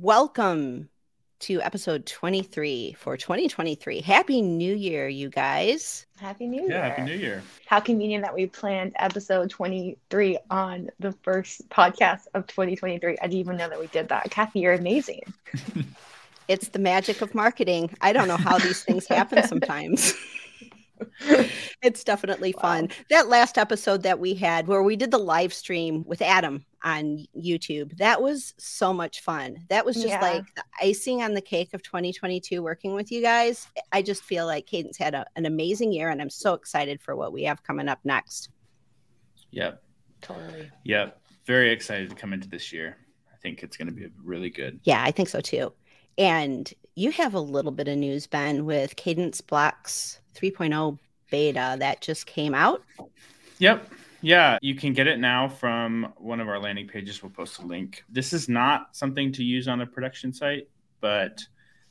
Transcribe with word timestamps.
welcome 0.00 0.88
to 1.40 1.60
episode 1.60 2.06
23 2.06 2.96
for 2.98 3.18
2023. 3.18 4.00
Happy 4.00 4.40
New 4.40 4.74
Year, 4.74 5.08
you 5.08 5.28
guys. 5.28 6.06
Happy 6.18 6.46
New 6.46 6.62
Year. 6.62 6.70
Yeah, 6.70 6.88
Happy 6.88 7.02
New 7.02 7.16
Year. 7.16 7.42
How 7.66 7.80
convenient 7.80 8.24
that 8.24 8.34
we 8.34 8.46
planned 8.46 8.92
episode 8.98 9.50
23 9.50 10.38
on 10.50 10.88
the 11.00 11.12
first 11.22 11.68
podcast 11.68 12.28
of 12.32 12.46
2023. 12.46 13.16
I 13.20 13.26
didn't 13.26 13.40
even 13.40 13.58
know 13.58 13.68
that 13.68 13.78
we 13.78 13.88
did 13.88 14.08
that. 14.08 14.30
Kathy, 14.30 14.60
you're 14.60 14.72
amazing. 14.72 15.20
it's 16.48 16.68
the 16.68 16.78
magic 16.78 17.20
of 17.20 17.34
marketing. 17.34 17.94
I 18.00 18.14
don't 18.14 18.28
know 18.28 18.38
how 18.38 18.58
these 18.58 18.82
things 18.82 19.06
happen 19.06 19.46
sometimes. 19.46 20.14
it's 21.82 22.04
definitely 22.04 22.52
fun. 22.52 22.84
Wow. 22.84 22.94
That 23.10 23.28
last 23.28 23.58
episode 23.58 24.02
that 24.04 24.18
we 24.18 24.34
had 24.34 24.66
where 24.66 24.82
we 24.82 24.96
did 24.96 25.10
the 25.10 25.18
live 25.18 25.52
stream 25.52 26.04
with 26.06 26.22
Adam 26.22 26.64
on 26.82 27.26
YouTube, 27.36 27.96
that 27.98 28.22
was 28.22 28.54
so 28.58 28.92
much 28.92 29.20
fun. 29.20 29.58
That 29.68 29.84
was 29.84 29.96
just 29.96 30.08
yeah. 30.08 30.20
like 30.20 30.54
the 30.54 30.64
icing 30.80 31.22
on 31.22 31.34
the 31.34 31.40
cake 31.40 31.74
of 31.74 31.82
2022 31.82 32.62
working 32.62 32.94
with 32.94 33.12
you 33.12 33.22
guys. 33.22 33.66
I 33.92 34.02
just 34.02 34.22
feel 34.22 34.46
like 34.46 34.66
Kadence 34.66 34.98
had 34.98 35.14
a, 35.14 35.26
an 35.36 35.46
amazing 35.46 35.92
year 35.92 36.08
and 36.08 36.20
I'm 36.20 36.30
so 36.30 36.54
excited 36.54 37.00
for 37.00 37.16
what 37.16 37.32
we 37.32 37.42
have 37.44 37.62
coming 37.62 37.88
up 37.88 38.00
next. 38.04 38.50
Yep. 39.50 39.82
Totally. 40.20 40.70
Yep. 40.84 41.20
Very 41.46 41.70
excited 41.70 42.10
to 42.10 42.16
come 42.16 42.32
into 42.32 42.48
this 42.48 42.72
year. 42.72 42.96
I 43.32 43.36
think 43.42 43.62
it's 43.62 43.76
going 43.76 43.88
to 43.88 43.94
be 43.94 44.08
really 44.22 44.50
good. 44.50 44.80
Yeah, 44.84 45.02
I 45.02 45.10
think 45.10 45.28
so 45.28 45.40
too. 45.40 45.72
And 46.18 46.72
you 46.94 47.10
have 47.12 47.34
a 47.34 47.40
little 47.40 47.72
bit 47.72 47.88
of 47.88 47.96
news, 47.96 48.26
Ben, 48.26 48.64
with 48.64 48.96
Kadence 48.96 49.44
Blocks 49.46 50.20
3.0 50.34 50.98
beta 51.30 51.76
that 51.78 52.00
just 52.00 52.26
came 52.26 52.54
out. 52.54 52.82
Yep. 53.58 53.89
Yeah, 54.22 54.58
you 54.60 54.74
can 54.74 54.92
get 54.92 55.06
it 55.06 55.18
now 55.18 55.48
from 55.48 56.12
one 56.18 56.40
of 56.40 56.48
our 56.48 56.58
landing 56.58 56.86
pages. 56.86 57.22
We'll 57.22 57.30
post 57.30 57.58
a 57.60 57.66
link. 57.66 58.04
This 58.08 58.32
is 58.32 58.48
not 58.48 58.94
something 58.94 59.32
to 59.32 59.42
use 59.42 59.66
on 59.66 59.80
a 59.80 59.86
production 59.86 60.32
site, 60.32 60.68
but 61.00 61.40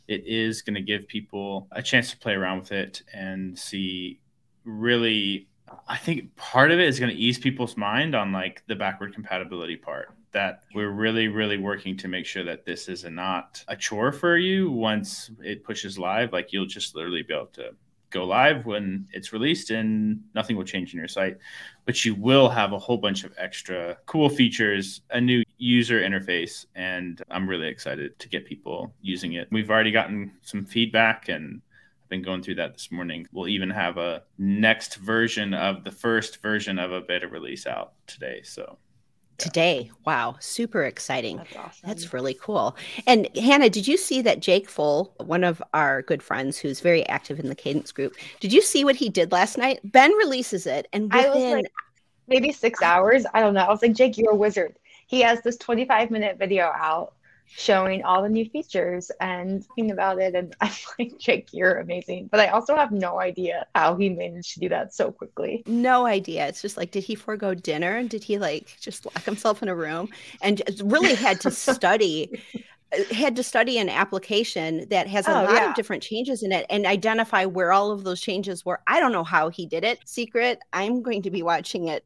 it 0.07 0.25
is 0.25 0.61
going 0.61 0.75
to 0.75 0.81
give 0.81 1.07
people 1.07 1.67
a 1.71 1.81
chance 1.81 2.11
to 2.11 2.17
play 2.17 2.33
around 2.33 2.59
with 2.59 2.71
it 2.71 3.03
and 3.13 3.57
see 3.57 4.19
really 4.63 5.47
I 5.87 5.97
think 5.97 6.35
part 6.35 6.71
of 6.71 6.79
it 6.79 6.87
is 6.87 6.99
going 6.99 7.15
to 7.15 7.17
ease 7.17 7.37
people's 7.37 7.77
mind 7.77 8.15
on 8.15 8.31
like 8.31 8.63
the 8.67 8.75
backward 8.75 9.13
compatibility 9.13 9.75
part 9.75 10.09
that 10.31 10.61
we're 10.73 10.89
really 10.89 11.27
really 11.27 11.57
working 11.57 11.95
to 11.97 12.07
make 12.07 12.25
sure 12.25 12.43
that 12.43 12.65
this 12.65 12.89
is 12.89 13.03
not 13.03 13.63
a 13.67 13.75
chore 13.75 14.11
for 14.11 14.35
you 14.35 14.71
once 14.71 15.29
it 15.43 15.63
pushes 15.63 15.97
live 15.99 16.33
like 16.33 16.51
you'll 16.51 16.65
just 16.65 16.95
literally 16.95 17.21
be 17.21 17.33
able 17.33 17.45
to 17.47 17.71
go 18.09 18.25
live 18.25 18.65
when 18.65 19.07
it's 19.11 19.33
released 19.33 19.69
and 19.71 20.21
nothing 20.35 20.55
will 20.55 20.63
change 20.63 20.93
in 20.93 20.99
your 20.99 21.07
site. 21.07 21.37
But 21.85 22.03
you 22.05 22.15
will 22.15 22.49
have 22.49 22.73
a 22.73 22.79
whole 22.79 22.97
bunch 22.97 23.23
of 23.23 23.33
extra 23.37 23.97
cool 24.05 24.29
features 24.29 25.01
a 25.11 25.21
new 25.21 25.43
user 25.57 26.01
interface 26.01 26.65
and 26.75 27.21
i'm 27.29 27.49
really 27.49 27.67
excited 27.67 28.17
to 28.19 28.29
get 28.29 28.45
people 28.45 28.93
using 29.01 29.33
it. 29.33 29.47
We've 29.51 29.69
already 29.69 29.91
gotten 29.91 30.31
some 30.41 30.65
feedback 30.65 31.29
and 31.29 31.61
I've 32.03 32.09
been 32.09 32.21
going 32.21 32.41
through 32.41 32.55
that 32.55 32.73
this 32.73 32.91
morning. 32.91 33.27
We'll 33.31 33.47
even 33.47 33.69
have 33.69 33.97
a 33.97 34.23
next 34.37 34.95
version 34.95 35.53
of 35.53 35.83
the 35.83 35.91
first 35.91 36.41
version 36.41 36.79
of 36.79 36.91
a 36.91 37.01
beta 37.01 37.27
release 37.27 37.67
out 37.67 37.93
today 38.07 38.41
so 38.43 38.77
today. 39.39 39.91
Wow, 40.05 40.35
super 40.39 40.83
exciting. 40.83 41.37
That's 41.37 41.55
awesome. 41.55 41.87
That's 41.87 42.13
really 42.13 42.33
cool. 42.33 42.75
And 43.07 43.27
Hannah, 43.35 43.69
did 43.69 43.87
you 43.87 43.97
see 43.97 44.21
that 44.21 44.39
Jake 44.39 44.69
Full, 44.69 45.13
one 45.17 45.43
of 45.43 45.61
our 45.73 46.01
good 46.01 46.21
friends 46.21 46.57
who's 46.57 46.79
very 46.79 47.07
active 47.07 47.39
in 47.39 47.47
the 47.47 47.55
Kadence 47.55 47.93
group, 47.93 48.15
did 48.39 48.53
you 48.53 48.61
see 48.61 48.83
what 48.83 48.95
he 48.95 49.09
did 49.09 49.31
last 49.31 49.57
night? 49.57 49.79
Ben 49.83 50.11
releases 50.13 50.67
it, 50.67 50.87
and 50.93 51.11
within 51.13 51.25
I 51.25 51.29
was 51.29 51.53
like, 51.53 51.71
maybe 52.27 52.51
six 52.51 52.81
hours. 52.81 53.25
I 53.33 53.39
don't 53.39 53.53
know. 53.53 53.61
I 53.61 53.69
was 53.69 53.81
like, 53.81 53.93
Jake, 53.93 54.17
you're 54.17 54.31
a 54.31 54.35
wizard. 54.35 54.77
He 55.07 55.21
has 55.21 55.41
this 55.41 55.57
25 55.57 56.11
minute 56.11 56.37
video 56.37 56.65
out 56.65 57.13
showing 57.55 58.03
all 58.03 58.21
the 58.21 58.29
new 58.29 58.49
features 58.49 59.11
and 59.19 59.65
thinking 59.65 59.91
about 59.91 60.19
it. 60.19 60.35
And 60.35 60.55
I'm 60.61 60.71
like, 60.97 61.17
Jake, 61.17 61.49
you're 61.51 61.77
amazing. 61.77 62.27
But 62.31 62.39
I 62.39 62.47
also 62.47 62.75
have 62.75 62.91
no 62.91 63.19
idea 63.19 63.65
how 63.75 63.95
he 63.95 64.09
managed 64.09 64.53
to 64.53 64.59
do 64.59 64.69
that 64.69 64.93
so 64.93 65.11
quickly. 65.11 65.63
No 65.65 66.05
idea. 66.05 66.47
It's 66.47 66.61
just 66.61 66.77
like, 66.77 66.91
did 66.91 67.03
he 67.03 67.15
forego 67.15 67.53
dinner? 67.53 68.03
Did 68.03 68.23
he 68.23 68.37
like 68.37 68.77
just 68.79 69.05
lock 69.05 69.23
himself 69.23 69.61
in 69.63 69.69
a 69.69 69.75
room 69.75 70.09
and 70.41 70.61
really 70.83 71.15
had 71.15 71.41
to 71.41 71.51
study 71.69 72.41
had 73.11 73.35
to 73.35 73.43
study 73.43 73.77
an 73.77 73.89
application 73.89 74.87
that 74.89 75.07
has 75.07 75.27
a 75.27 75.31
oh, 75.31 75.43
lot 75.43 75.53
yeah. 75.53 75.69
of 75.69 75.75
different 75.75 76.01
changes 76.01 76.41
in 76.41 76.51
it 76.51 76.65
and 76.69 76.85
identify 76.85 77.45
where 77.45 77.71
all 77.71 77.91
of 77.91 78.03
those 78.03 78.19
changes 78.19 78.65
were. 78.65 78.81
I 78.87 78.99
don't 78.99 79.11
know 79.11 79.23
how 79.23 79.49
he 79.49 79.65
did 79.65 79.83
it. 79.83 79.99
Secret, 80.05 80.59
I'm 80.73 81.01
going 81.01 81.21
to 81.23 81.29
be 81.29 81.43
watching 81.43 81.87
it. 81.87 82.03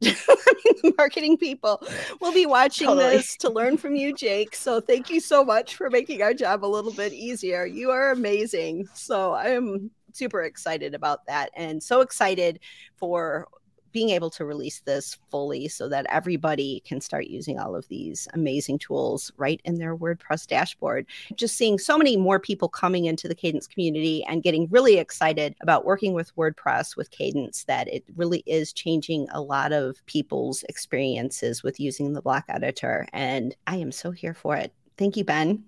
Marketing 0.98 1.38
people 1.38 1.82
will 2.20 2.32
be 2.32 2.46
watching 2.46 2.88
totally. 2.88 3.16
this 3.16 3.36
to 3.38 3.50
learn 3.50 3.78
from 3.78 3.96
you, 3.96 4.14
Jake. 4.14 4.54
So 4.54 4.80
thank 4.80 5.08
you 5.08 5.20
so 5.20 5.44
much 5.44 5.74
for 5.74 5.88
making 5.88 6.22
our 6.22 6.34
job 6.34 6.64
a 6.64 6.66
little 6.66 6.92
bit 6.92 7.12
easier. 7.12 7.64
You 7.64 7.90
are 7.90 8.10
amazing. 8.10 8.86
So 8.92 9.34
I'm 9.34 9.90
super 10.12 10.42
excited 10.42 10.94
about 10.94 11.26
that 11.26 11.50
and 11.56 11.82
so 11.82 12.02
excited 12.02 12.60
for 12.96 13.48
being 13.94 14.10
able 14.10 14.28
to 14.28 14.44
release 14.44 14.80
this 14.80 15.16
fully 15.30 15.68
so 15.68 15.88
that 15.88 16.04
everybody 16.10 16.82
can 16.84 17.00
start 17.00 17.28
using 17.28 17.60
all 17.60 17.76
of 17.76 17.86
these 17.88 18.26
amazing 18.34 18.76
tools 18.76 19.32
right 19.36 19.60
in 19.64 19.76
their 19.76 19.96
WordPress 19.96 20.48
dashboard. 20.48 21.06
Just 21.36 21.56
seeing 21.56 21.78
so 21.78 21.96
many 21.96 22.16
more 22.16 22.40
people 22.40 22.68
coming 22.68 23.04
into 23.04 23.28
the 23.28 23.36
Kadence 23.36 23.70
community 23.70 24.24
and 24.24 24.42
getting 24.42 24.66
really 24.68 24.98
excited 24.98 25.54
about 25.60 25.84
working 25.84 26.12
with 26.12 26.34
WordPress 26.34 26.96
with 26.96 27.12
Kadence 27.12 27.64
that 27.66 27.86
it 27.86 28.04
really 28.16 28.42
is 28.46 28.72
changing 28.72 29.28
a 29.30 29.40
lot 29.40 29.72
of 29.72 30.04
people's 30.06 30.64
experiences 30.64 31.62
with 31.62 31.78
using 31.78 32.12
the 32.12 32.22
block 32.22 32.44
editor. 32.48 33.06
And 33.12 33.54
I 33.68 33.76
am 33.76 33.92
so 33.92 34.10
here 34.10 34.34
for 34.34 34.56
it. 34.56 34.74
Thank 34.98 35.16
you, 35.16 35.24
Ben. 35.24 35.62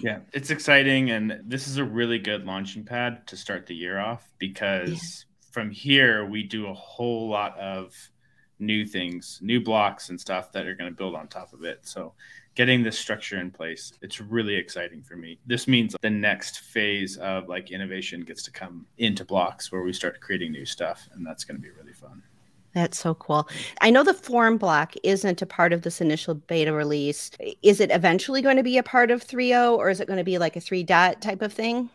Yeah, 0.00 0.18
it's 0.32 0.50
exciting. 0.50 1.12
And 1.12 1.40
this 1.44 1.68
is 1.68 1.76
a 1.76 1.84
really 1.84 2.18
good 2.18 2.44
launching 2.44 2.84
pad 2.84 3.28
to 3.28 3.36
start 3.36 3.66
the 3.66 3.76
year 3.76 4.00
off 4.00 4.28
because. 4.38 4.90
Yeah 4.90 5.30
from 5.54 5.70
here 5.70 6.26
we 6.26 6.42
do 6.42 6.66
a 6.66 6.74
whole 6.74 7.28
lot 7.28 7.56
of 7.60 7.94
new 8.58 8.84
things, 8.84 9.38
new 9.40 9.60
blocks 9.60 10.08
and 10.08 10.20
stuff 10.20 10.50
that 10.50 10.66
are 10.66 10.74
going 10.74 10.90
to 10.90 10.96
build 10.96 11.14
on 11.14 11.28
top 11.28 11.52
of 11.52 11.62
it. 11.62 11.78
So 11.82 12.12
getting 12.56 12.82
this 12.82 12.98
structure 12.98 13.38
in 13.38 13.52
place, 13.52 13.92
it's 14.02 14.20
really 14.20 14.56
exciting 14.56 15.00
for 15.00 15.14
me. 15.14 15.38
This 15.46 15.68
means 15.68 15.94
the 16.02 16.10
next 16.10 16.58
phase 16.58 17.18
of 17.18 17.48
like 17.48 17.70
innovation 17.70 18.22
gets 18.22 18.42
to 18.42 18.50
come 18.50 18.84
into 18.98 19.24
blocks 19.24 19.70
where 19.70 19.82
we 19.82 19.92
start 19.92 20.20
creating 20.20 20.50
new 20.50 20.64
stuff 20.64 21.08
and 21.14 21.24
that's 21.24 21.44
going 21.44 21.56
to 21.56 21.62
be 21.62 21.70
really 21.70 21.92
fun. 21.92 22.20
That's 22.72 22.98
so 22.98 23.14
cool. 23.14 23.48
I 23.80 23.90
know 23.90 24.02
the 24.02 24.12
form 24.12 24.58
block 24.58 24.94
isn't 25.04 25.40
a 25.40 25.46
part 25.46 25.72
of 25.72 25.82
this 25.82 26.00
initial 26.00 26.34
beta 26.34 26.72
release. 26.72 27.30
Is 27.62 27.78
it 27.78 27.92
eventually 27.92 28.42
going 28.42 28.56
to 28.56 28.64
be 28.64 28.76
a 28.76 28.82
part 28.82 29.12
of 29.12 29.24
3.0 29.24 29.78
or 29.78 29.88
is 29.88 30.00
it 30.00 30.08
going 30.08 30.18
to 30.18 30.24
be 30.24 30.38
like 30.38 30.56
a 30.56 30.60
3 30.60 30.82
dot 30.82 31.22
type 31.22 31.42
of 31.42 31.52
thing? 31.52 31.90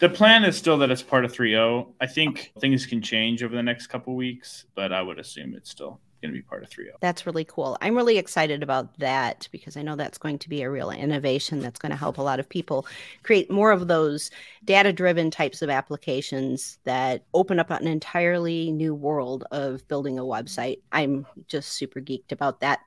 The 0.00 0.08
plan 0.08 0.44
is 0.44 0.56
still 0.56 0.78
that 0.78 0.90
it's 0.90 1.02
part 1.02 1.24
of 1.24 1.32
3.0. 1.32 1.92
I 2.00 2.06
think 2.06 2.52
things 2.60 2.86
can 2.86 3.02
change 3.02 3.42
over 3.42 3.54
the 3.54 3.62
next 3.62 3.88
couple 3.88 4.14
weeks, 4.14 4.66
but 4.74 4.92
I 4.92 5.02
would 5.02 5.18
assume 5.18 5.54
it's 5.54 5.70
still 5.70 6.00
going 6.22 6.32
to 6.32 6.38
be 6.38 6.42
part 6.42 6.62
of 6.62 6.70
3.0. 6.70 6.90
That's 7.00 7.26
really 7.26 7.44
cool. 7.44 7.78
I'm 7.80 7.96
really 7.96 8.18
excited 8.18 8.62
about 8.62 8.98
that 8.98 9.48
because 9.52 9.76
I 9.76 9.82
know 9.82 9.96
that's 9.96 10.18
going 10.18 10.38
to 10.40 10.48
be 10.48 10.62
a 10.62 10.70
real 10.70 10.90
innovation 10.90 11.60
that's 11.60 11.78
going 11.78 11.90
to 11.90 11.96
help 11.96 12.18
a 12.18 12.22
lot 12.22 12.40
of 12.40 12.48
people 12.48 12.86
create 13.22 13.50
more 13.50 13.70
of 13.70 13.86
those 13.86 14.30
data 14.64 14.92
driven 14.92 15.30
types 15.30 15.62
of 15.62 15.70
applications 15.70 16.78
that 16.84 17.24
open 17.34 17.60
up 17.60 17.70
an 17.70 17.86
entirely 17.86 18.72
new 18.72 18.94
world 18.94 19.44
of 19.52 19.86
building 19.86 20.18
a 20.18 20.22
website. 20.22 20.80
I'm 20.90 21.26
just 21.46 21.74
super 21.74 22.00
geeked 22.00 22.32
about 22.32 22.60
that. 22.60 22.80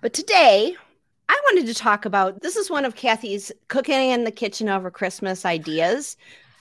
But 0.00 0.12
today, 0.12 0.76
I 1.40 1.54
wanted 1.54 1.66
to 1.68 1.74
talk 1.74 2.04
about 2.04 2.42
this 2.42 2.54
is 2.54 2.68
one 2.68 2.84
of 2.84 2.96
Kathy's 2.96 3.50
cooking 3.68 4.10
in 4.10 4.24
the 4.24 4.30
kitchen 4.30 4.68
over 4.68 4.90
Christmas 4.90 5.46
ideas. 5.46 6.18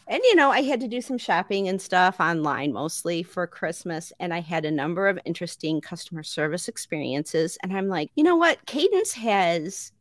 And 0.08 0.22
you 0.24 0.36
know, 0.36 0.52
I 0.52 0.62
had 0.62 0.80
to 0.80 0.88
do 0.88 1.02
some 1.02 1.18
shopping 1.18 1.68
and 1.68 1.82
stuff 1.82 2.22
online 2.22 2.72
mostly 2.72 3.22
for 3.22 3.46
Christmas 3.46 4.14
and 4.22 4.34
I 4.34 4.40
had 4.40 4.64
a 4.64 4.72
number 4.72 5.10
of 5.10 5.20
interesting 5.26 5.82
customer 5.82 6.24
service 6.24 6.70
experiences 6.70 7.58
and 7.62 7.76
I'm 7.76 7.90
like, 7.90 8.10
you 8.16 8.24
know 8.24 8.38
what? 8.38 8.66
Kadence 8.68 9.12
has 9.16 9.92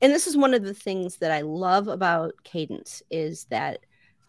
and 0.00 0.12
this 0.12 0.28
is 0.28 0.36
one 0.36 0.54
of 0.54 0.62
the 0.62 0.74
things 0.74 1.16
that 1.16 1.32
I 1.32 1.40
love 1.40 1.88
about 1.88 2.34
Kadence 2.44 3.02
is 3.10 3.46
that 3.46 3.80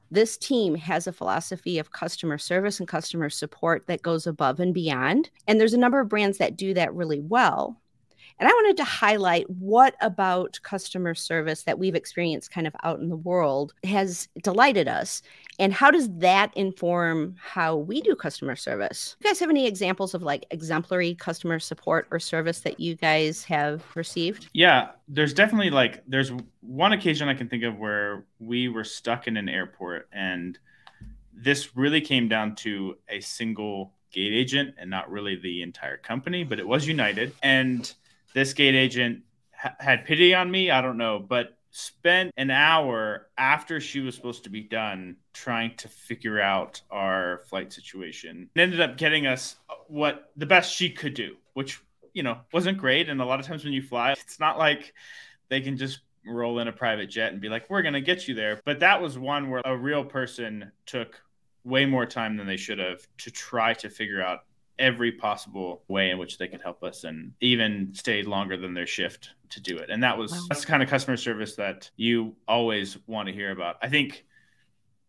this 0.09 0.39
team 0.39 0.73
has 0.73 1.05
a 1.05 1.13
philosophy 1.13 1.77
of 1.77 1.91
customer 1.91 2.39
service 2.39 2.79
and 2.79 2.88
customer 2.88 3.29
support 3.29 3.85
that 3.85 4.01
goes 4.01 4.25
above 4.25 4.59
and 4.59 4.73
beyond. 4.73 5.29
And 5.47 5.62
there's 5.62 5.75
a 5.75 5.77
number 5.77 6.00
of 6.00 6.09
brands 6.09 6.39
that 6.39 6.57
do 6.57 6.73
that 6.73 6.95
really 6.95 7.19
well. 7.19 7.79
And 8.39 8.47
I 8.47 8.53
wanted 8.53 8.77
to 8.77 8.83
highlight 8.83 9.50
what 9.50 9.95
about 10.01 10.59
customer 10.63 11.13
service 11.13 11.63
that 11.63 11.77
we've 11.77 11.95
experienced 11.95 12.51
kind 12.51 12.65
of 12.65 12.75
out 12.83 13.00
in 13.00 13.09
the 13.09 13.18
world 13.18 13.74
has 13.83 14.30
delighted 14.41 14.88
us. 14.88 15.21
And 15.59 15.74
how 15.74 15.91
does 15.91 16.09
that 16.19 16.56
inform 16.56 17.36
how 17.38 17.75
we 17.75 18.01
do 18.01 18.15
customer 18.15 18.56
service? 18.56 19.18
You 19.19 19.30
guys 19.30 19.39
have 19.39 19.50
any 19.50 19.68
examples 19.68 20.13
of 20.13 20.24
like 20.24 20.45
exemplary 20.51 21.15
customer 21.15 21.59
support 21.59 22.07
or 22.12 22.19
service 22.19 22.62
that 22.62 22.80
you 22.80 22.95
guys 22.95 23.44
have 23.44 23.83
received? 23.95 24.50
Yeah, 24.53 24.91
there's 25.09 25.33
definitely 25.33 25.69
like, 25.69 26.01
there's 26.07 26.31
one 26.62 26.94
occasion 26.94 27.27
I 27.27 27.33
can 27.33 27.50
think 27.50 27.63
of 27.63 27.77
where 27.77 28.24
we 28.39 28.69
were 28.69 28.86
stuck 28.86 29.27
in 29.27 29.36
an 29.36 29.50
airport 29.50 30.07
and 30.13 30.57
this 31.33 31.75
really 31.75 32.01
came 32.01 32.27
down 32.27 32.53
to 32.53 32.97
a 33.07 33.19
single 33.21 33.94
gate 34.12 34.33
agent 34.33 34.75
and 34.77 34.89
not 34.89 35.09
really 35.09 35.36
the 35.36 35.62
entire 35.62 35.97
company, 35.97 36.44
but 36.44 36.59
it 36.59 36.68
was 36.68 36.88
United. 36.88 37.33
And 37.41 37.94
this 38.33 38.53
gate 38.53 38.75
agent 38.75 39.23
ha- 39.55 39.75
had 39.79 40.05
pity 40.05 40.33
on 40.33 40.49
me. 40.49 40.71
I 40.71 40.81
don't 40.81 40.97
know, 40.97 41.19
but 41.19 41.57
spent 41.71 42.31
an 42.37 42.49
hour 42.49 43.27
after 43.37 43.79
she 43.79 43.99
was 43.99 44.15
supposed 44.15 44.43
to 44.43 44.49
be 44.49 44.61
done 44.61 45.15
trying 45.33 45.75
to 45.77 45.87
figure 45.87 46.41
out 46.41 46.81
our 46.89 47.41
flight 47.47 47.71
situation. 47.71 48.49
It 48.55 48.59
ended 48.59 48.81
up 48.81 48.97
getting 48.97 49.27
us 49.27 49.55
what 49.87 50.31
the 50.35 50.45
best 50.45 50.73
she 50.73 50.89
could 50.89 51.13
do, 51.13 51.35
which 51.53 51.81
you 52.13 52.23
know 52.23 52.39
wasn't 52.51 52.77
great. 52.77 53.09
And 53.09 53.21
a 53.21 53.25
lot 53.25 53.39
of 53.39 53.45
times 53.45 53.63
when 53.63 53.73
you 53.73 53.81
fly, 53.81 54.13
it's 54.13 54.39
not 54.39 54.57
like 54.57 54.93
they 55.49 55.61
can 55.61 55.77
just 55.77 56.01
roll 56.25 56.59
in 56.59 56.67
a 56.67 56.73
private 56.73 57.07
jet 57.07 57.31
and 57.31 57.41
be 57.41 57.49
like, 57.49 57.69
"We're 57.69 57.81
gonna 57.81 58.01
get 58.01 58.27
you 58.27 58.35
there." 58.35 58.61
But 58.65 58.79
that 58.79 59.01
was 59.01 59.17
one 59.17 59.49
where 59.49 59.61
a 59.65 59.77
real 59.77 60.03
person 60.03 60.71
took 60.85 61.21
way 61.63 61.85
more 61.85 62.05
time 62.05 62.37
than 62.37 62.47
they 62.47 62.57
should 62.57 62.79
have 62.79 63.05
to 63.17 63.31
try 63.31 63.73
to 63.75 63.89
figure 63.89 64.21
out 64.21 64.45
every 64.79 65.11
possible 65.11 65.83
way 65.87 66.09
in 66.09 66.17
which 66.17 66.37
they 66.37 66.47
could 66.47 66.61
help 66.61 66.83
us 66.83 67.03
and 67.03 67.33
even 67.41 67.93
stayed 67.93 68.25
longer 68.25 68.57
than 68.57 68.73
their 68.73 68.87
shift 68.87 69.31
to 69.49 69.61
do 69.61 69.77
it. 69.77 69.89
And 69.89 70.01
that 70.03 70.17
was 70.17 70.31
wow. 70.31 70.39
that's 70.49 70.61
the 70.61 70.67
kind 70.67 70.81
of 70.81 70.89
customer 70.89 71.17
service 71.17 71.55
that 71.57 71.91
you 71.97 72.35
always 72.47 72.97
want 73.05 73.27
to 73.27 73.33
hear 73.33 73.51
about. 73.51 73.77
I 73.81 73.89
think 73.89 74.25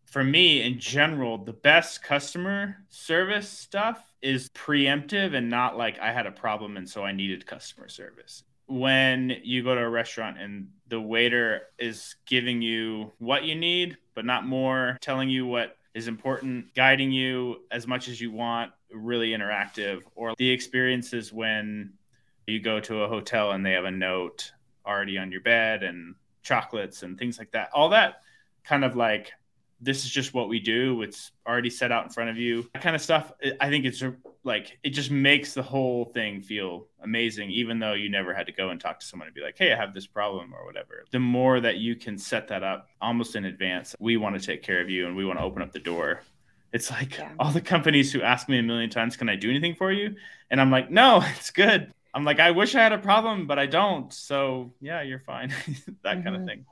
for 0.05 0.23
me 0.23 0.61
in 0.61 0.77
general, 0.77 1.37
the 1.37 1.53
best 1.53 2.03
customer 2.03 2.77
service 2.89 3.49
stuff 3.49 4.03
is 4.21 4.49
preemptive 4.49 5.33
and 5.33 5.49
not 5.49 5.77
like 5.77 5.97
I 5.99 6.11
had 6.11 6.27
a 6.27 6.31
problem 6.31 6.77
and 6.77 6.87
so 6.87 7.03
I 7.03 7.13
needed 7.13 7.47
customer 7.47 7.87
service. 7.87 8.43
When 8.67 9.37
you 9.43 9.63
go 9.63 9.73
to 9.73 9.81
a 9.81 9.89
restaurant 9.89 10.37
and 10.37 10.67
the 10.87 11.01
waiter 11.01 11.63
is 11.79 12.15
giving 12.25 12.61
you 12.61 13.11
what 13.19 13.43
you 13.43 13.55
need, 13.55 13.97
but 14.13 14.25
not 14.25 14.45
more, 14.45 14.97
telling 15.01 15.29
you 15.29 15.45
what 15.45 15.77
is 15.93 16.07
important, 16.07 16.73
guiding 16.73 17.11
you 17.11 17.61
as 17.71 17.87
much 17.87 18.07
as 18.07 18.21
you 18.21 18.31
want, 18.31 18.71
really 18.93 19.29
interactive, 19.29 20.01
or 20.15 20.33
the 20.37 20.49
experiences 20.49 21.31
when 21.33 21.93
you 22.47 22.59
go 22.59 22.79
to 22.79 23.03
a 23.03 23.07
hotel 23.07 23.51
and 23.51 23.65
they 23.65 23.71
have 23.71 23.85
a 23.85 23.91
note 23.91 24.51
already 24.85 25.17
on 25.17 25.31
your 25.31 25.41
bed 25.41 25.83
and 25.83 26.15
chocolates 26.43 27.03
and 27.03 27.17
things 27.17 27.37
like 27.37 27.51
that. 27.51 27.69
All 27.73 27.89
that 27.89 28.21
kind 28.63 28.83
of 28.83 28.95
like 28.95 29.31
this 29.79 30.03
is 30.03 30.11
just 30.11 30.33
what 30.33 30.47
we 30.47 30.59
do. 30.59 31.01
It's 31.01 31.31
already 31.47 31.69
set 31.69 31.91
out 31.91 32.03
in 32.03 32.09
front 32.09 32.29
of 32.29 32.37
you. 32.37 32.69
That 32.73 32.83
kind 32.83 32.95
of 32.95 33.01
stuff. 33.01 33.31
I 33.59 33.69
think 33.69 33.85
it's 33.85 34.03
like 34.43 34.77
it 34.83 34.91
just 34.91 35.09
makes 35.09 35.53
the 35.53 35.63
whole 35.63 36.05
thing 36.05 36.41
feel 36.41 36.87
amazing, 37.01 37.49
even 37.49 37.79
though 37.79 37.93
you 37.93 38.09
never 38.09 38.33
had 38.33 38.45
to 38.45 38.51
go 38.51 38.69
and 38.69 38.79
talk 38.79 38.99
to 38.99 39.05
someone 39.05 39.27
and 39.27 39.35
be 39.35 39.41
like, 39.41 39.57
"Hey, 39.57 39.73
I 39.73 39.75
have 39.75 39.93
this 39.93 40.05
problem" 40.05 40.53
or 40.53 40.65
whatever. 40.65 41.05
The 41.11 41.19
more 41.19 41.59
that 41.59 41.77
you 41.77 41.95
can 41.95 42.17
set 42.17 42.47
that 42.49 42.63
up 42.63 42.89
almost 43.01 43.35
in 43.35 43.45
advance, 43.45 43.95
we 43.99 44.17
want 44.17 44.39
to 44.39 44.45
take 44.45 44.61
care 44.61 44.81
of 44.81 44.89
you 44.89 45.07
and 45.07 45.15
we 45.15 45.25
want 45.25 45.39
to 45.39 45.45
open 45.45 45.63
up 45.63 45.71
the 45.71 45.79
door. 45.79 46.21
It's 46.73 46.89
like 46.89 47.17
yeah. 47.17 47.31
all 47.39 47.51
the 47.51 47.61
companies 47.61 48.13
who 48.13 48.21
ask 48.21 48.47
me 48.47 48.57
a 48.59 48.63
million 48.63 48.89
times, 48.89 49.17
"Can 49.17 49.29
I 49.29 49.35
do 49.35 49.49
anything 49.49 49.75
for 49.75 49.91
you?" 49.91 50.15
And 50.49 50.61
I'm 50.61 50.71
like, 50.71 50.89
"No, 50.89 51.21
it's 51.37 51.51
good." 51.51 51.93
I'm 52.13 52.25
like, 52.25 52.39
I 52.39 52.51
wish 52.51 52.75
I 52.75 52.83
had 52.83 52.91
a 52.91 52.97
problem, 52.97 53.47
but 53.47 53.57
I 53.57 53.65
don't. 53.65 54.11
So 54.13 54.73
yeah, 54.81 55.01
you're 55.01 55.19
fine. 55.19 55.49
that 56.03 56.17
mm-hmm. 56.17 56.23
kind 56.23 56.35
of 56.35 56.45
thing. 56.45 56.65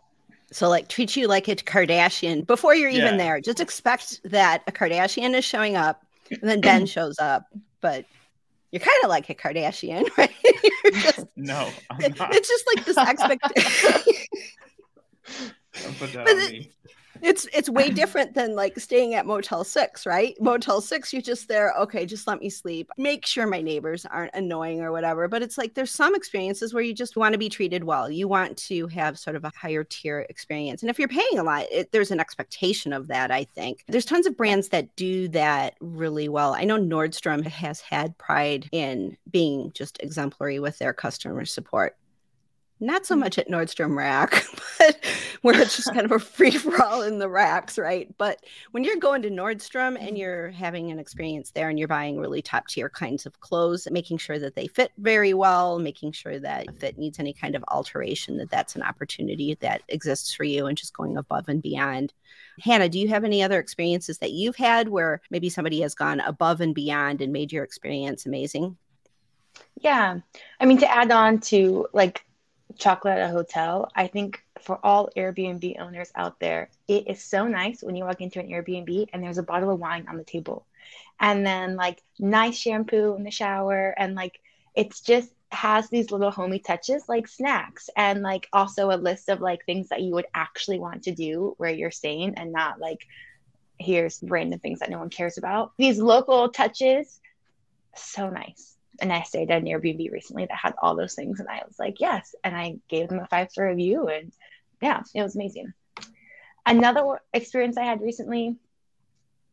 So, 0.51 0.67
like, 0.67 0.89
treat 0.89 1.15
you 1.15 1.27
like 1.27 1.47
a 1.47 1.55
Kardashian 1.55 2.45
before 2.45 2.73
you're 2.73 2.89
even 2.89 3.13
yeah. 3.13 3.17
there. 3.17 3.41
Just 3.41 3.59
expect 3.59 4.19
that 4.23 4.63
a 4.65 4.71
Kardashian 4.71 5.35
is 5.35 5.45
showing 5.45 5.75
up, 5.75 6.03
and 6.31 6.49
then 6.49 6.59
Ben 6.59 6.85
shows 6.87 7.19
up. 7.19 7.45
But 7.81 8.05
you're 8.71 8.79
kind 8.79 8.97
of 9.03 9.09
like 9.09 9.29
a 9.29 9.35
Kardashian, 9.35 10.09
right? 10.17 10.31
just, 10.93 11.27
no, 11.35 11.69
it's 11.99 12.47
just 12.47 12.65
like 12.75 12.85
this 12.85 12.97
expectation. 12.97 14.01
Don't 15.83 15.99
put 15.99 16.13
that 16.13 16.27
on 16.27 16.37
me 16.37 16.71
it's 17.21 17.47
it's 17.53 17.69
way 17.69 17.89
different 18.01 18.33
than 18.33 18.55
like 18.55 18.79
staying 18.79 19.13
at 19.13 19.25
motel 19.25 19.63
6 19.63 20.05
right? 20.05 20.35
Motel 20.39 20.81
6 20.81 21.13
you're 21.13 21.21
just 21.21 21.47
there 21.47 21.73
okay 21.79 22.05
just 22.05 22.27
let 22.27 22.39
me 22.39 22.49
sleep. 22.49 22.89
Make 22.97 23.25
sure 23.25 23.47
my 23.47 23.61
neighbors 23.61 24.05
aren't 24.05 24.33
annoying 24.33 24.81
or 24.81 24.91
whatever. 24.91 25.27
But 25.27 25.41
it's 25.41 25.57
like 25.57 25.73
there's 25.73 25.91
some 25.91 26.15
experiences 26.15 26.73
where 26.73 26.83
you 26.83 26.93
just 26.93 27.17
want 27.17 27.33
to 27.33 27.39
be 27.39 27.49
treated 27.49 27.83
well. 27.83 28.09
You 28.09 28.27
want 28.27 28.57
to 28.57 28.87
have 28.87 29.19
sort 29.19 29.35
of 29.35 29.43
a 29.43 29.51
higher 29.55 29.83
tier 29.83 30.25
experience. 30.29 30.81
And 30.81 30.89
if 30.89 30.99
you're 30.99 31.07
paying 31.07 31.37
a 31.37 31.43
lot 31.43 31.65
it, 31.71 31.91
there's 31.91 32.11
an 32.11 32.19
expectation 32.19 32.93
of 32.93 33.07
that 33.07 33.31
i 33.31 33.43
think. 33.43 33.83
There's 33.87 34.05
tons 34.05 34.25
of 34.25 34.37
brands 34.37 34.69
that 34.69 34.95
do 34.95 35.27
that 35.29 35.75
really 35.79 36.29
well. 36.29 36.53
I 36.53 36.63
know 36.63 36.77
nordstrom 36.77 37.45
has 37.45 37.81
had 37.81 38.17
pride 38.17 38.67
in 38.71 39.17
being 39.29 39.71
just 39.73 39.97
exemplary 40.01 40.59
with 40.59 40.77
their 40.77 40.93
customer 40.93 41.45
support 41.45 41.95
not 42.79 43.05
so 43.05 43.15
mm. 43.15 43.19
much 43.19 43.37
at 43.37 43.49
Nordstrom 43.49 43.95
Rack, 43.95 44.45
but 44.79 44.97
where 45.41 45.59
it's 45.59 45.75
just 45.75 45.93
kind 45.93 46.05
of 46.05 46.11
a 46.11 46.19
free 46.19 46.51
for 46.51 46.81
all 46.81 47.01
in 47.01 47.19
the 47.19 47.29
racks, 47.29 47.77
right? 47.77 48.13
But 48.17 48.43
when 48.71 48.83
you're 48.83 48.97
going 48.97 49.21
to 49.23 49.29
Nordstrom 49.29 49.97
and 49.97 49.97
mm-hmm. 49.97 50.15
you're 50.15 50.49
having 50.51 50.91
an 50.91 50.99
experience 50.99 51.51
there 51.51 51.69
and 51.69 51.77
you're 51.77 51.87
buying 51.87 52.19
really 52.19 52.41
top 52.41 52.67
tier 52.67 52.89
kinds 52.89 53.25
of 53.25 53.39
clothes, 53.39 53.87
making 53.91 54.17
sure 54.17 54.39
that 54.39 54.55
they 54.55 54.67
fit 54.67 54.91
very 54.97 55.33
well, 55.33 55.79
making 55.79 56.13
sure 56.13 56.39
that 56.39 56.67
if 56.67 56.83
it 56.83 56.97
needs 56.97 57.19
any 57.19 57.33
kind 57.33 57.55
of 57.55 57.63
alteration, 57.67 58.37
that 58.37 58.49
that's 58.49 58.75
an 58.75 58.83
opportunity 58.83 59.57
that 59.61 59.81
exists 59.89 60.33
for 60.33 60.43
you 60.43 60.67
and 60.67 60.77
just 60.77 60.93
going 60.93 61.17
above 61.17 61.49
and 61.49 61.61
beyond. 61.61 62.13
Hannah, 62.61 62.89
do 62.89 62.99
you 62.99 63.09
have 63.09 63.23
any 63.23 63.41
other 63.43 63.59
experiences 63.59 64.17
that 64.19 64.31
you've 64.31 64.55
had 64.55 64.89
where 64.89 65.21
maybe 65.29 65.49
somebody 65.49 65.81
has 65.81 65.95
gone 65.95 66.19
above 66.21 66.61
and 66.61 66.75
beyond 66.75 67.21
and 67.21 67.31
made 67.31 67.51
your 67.51 67.63
experience 67.63 68.25
amazing? 68.25 68.77
Yeah. 69.81 70.19
I 70.59 70.65
mean, 70.65 70.77
to 70.79 70.91
add 70.91 71.11
on 71.11 71.39
to 71.41 71.87
like 71.93 72.25
chocolate 72.77 73.17
at 73.17 73.29
a 73.29 73.33
hotel. 73.33 73.89
I 73.95 74.07
think 74.07 74.43
for 74.61 74.79
all 74.83 75.09
Airbnb 75.15 75.79
owners 75.79 76.11
out 76.15 76.39
there, 76.39 76.69
it 76.87 77.07
is 77.07 77.21
so 77.21 77.47
nice 77.47 77.81
when 77.81 77.95
you 77.95 78.05
walk 78.05 78.21
into 78.21 78.39
an 78.39 78.49
Airbnb 78.49 79.09
and 79.11 79.23
there's 79.23 79.37
a 79.37 79.43
bottle 79.43 79.71
of 79.71 79.79
wine 79.79 80.05
on 80.09 80.17
the 80.17 80.23
table. 80.23 80.65
And 81.19 81.45
then 81.45 81.75
like 81.75 82.01
nice 82.17 82.57
shampoo 82.57 83.15
in 83.15 83.23
the 83.23 83.31
shower 83.31 83.93
and 83.97 84.15
like 84.15 84.39
it's 84.75 85.01
just 85.01 85.31
has 85.51 85.89
these 85.89 86.11
little 86.11 86.31
homey 86.31 86.59
touches 86.59 87.09
like 87.09 87.27
snacks 87.27 87.89
and 87.97 88.21
like 88.21 88.47
also 88.53 88.91
a 88.91 88.97
list 88.97 89.29
of 89.29 89.41
like 89.41 89.65
things 89.65 89.89
that 89.89 90.01
you 90.01 90.13
would 90.13 90.27
actually 90.33 90.79
want 90.79 91.03
to 91.03 91.11
do 91.11 91.55
where 91.57 91.71
you're 91.71 91.91
staying 91.91 92.35
and 92.35 92.51
not 92.51 92.79
like 92.79 93.07
here's 93.79 94.21
random 94.23 94.59
things 94.59 94.79
that 94.79 94.89
no 94.89 94.99
one 94.99 95.09
cares 95.09 95.37
about. 95.37 95.71
These 95.77 95.99
local 95.99 96.49
touches 96.49 97.19
so 97.95 98.29
nice 98.29 98.77
and 99.01 99.11
I 99.11 99.23
stayed 99.23 99.51
at 99.51 99.61
an 99.61 99.67
Airbnb 99.67 100.11
recently 100.11 100.45
that 100.45 100.55
had 100.55 100.73
all 100.81 100.95
those 100.95 101.15
things, 101.15 101.39
and 101.39 101.49
I 101.49 101.61
was 101.65 101.79
like, 101.79 101.99
yes, 101.99 102.35
and 102.43 102.55
I 102.55 102.77
gave 102.87 103.09
them 103.09 103.19
a 103.19 103.27
five 103.27 103.51
star 103.51 103.67
review, 103.67 104.07
and 104.07 104.31
yeah, 104.81 105.01
it 105.13 105.21
was 105.21 105.35
amazing. 105.35 105.73
Another 106.65 107.19
experience 107.33 107.77
I 107.77 107.85
had 107.85 108.01
recently, 108.01 108.55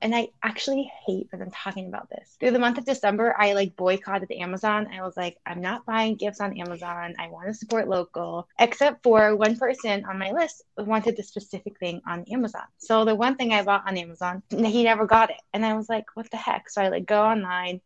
and 0.02 0.14
I 0.14 0.28
actually 0.42 0.90
hate 1.06 1.30
that 1.30 1.40
I'm 1.40 1.50
talking 1.50 1.88
about 1.88 2.10
this. 2.10 2.36
Through 2.38 2.50
the 2.50 2.58
month 2.58 2.76
of 2.76 2.84
December, 2.84 3.34
I 3.36 3.54
like 3.54 3.76
boycotted 3.76 4.30
Amazon. 4.30 4.88
I 4.92 5.02
was 5.02 5.16
like, 5.16 5.38
I'm 5.46 5.62
not 5.62 5.86
buying 5.86 6.16
gifts 6.16 6.40
on 6.40 6.58
Amazon. 6.58 7.14
I 7.18 7.28
want 7.28 7.48
to 7.48 7.54
support 7.54 7.88
local, 7.88 8.46
except 8.58 9.02
for 9.02 9.34
one 9.34 9.56
person 9.56 10.04
on 10.04 10.18
my 10.18 10.32
list 10.32 10.62
wanted 10.76 11.16
the 11.16 11.22
specific 11.22 11.78
thing 11.78 12.02
on 12.06 12.24
Amazon. 12.30 12.64
So 12.78 13.04
the 13.06 13.14
one 13.14 13.36
thing 13.36 13.52
I 13.52 13.62
bought 13.62 13.88
on 13.88 13.96
Amazon, 13.96 14.42
he 14.50 14.84
never 14.84 15.06
got 15.06 15.30
it, 15.30 15.40
and 15.54 15.64
I 15.64 15.74
was 15.74 15.88
like, 15.88 16.04
what 16.14 16.30
the 16.30 16.36
heck? 16.36 16.68
So 16.68 16.82
I 16.82 16.88
like 16.88 17.06
go 17.06 17.22
online 17.22 17.80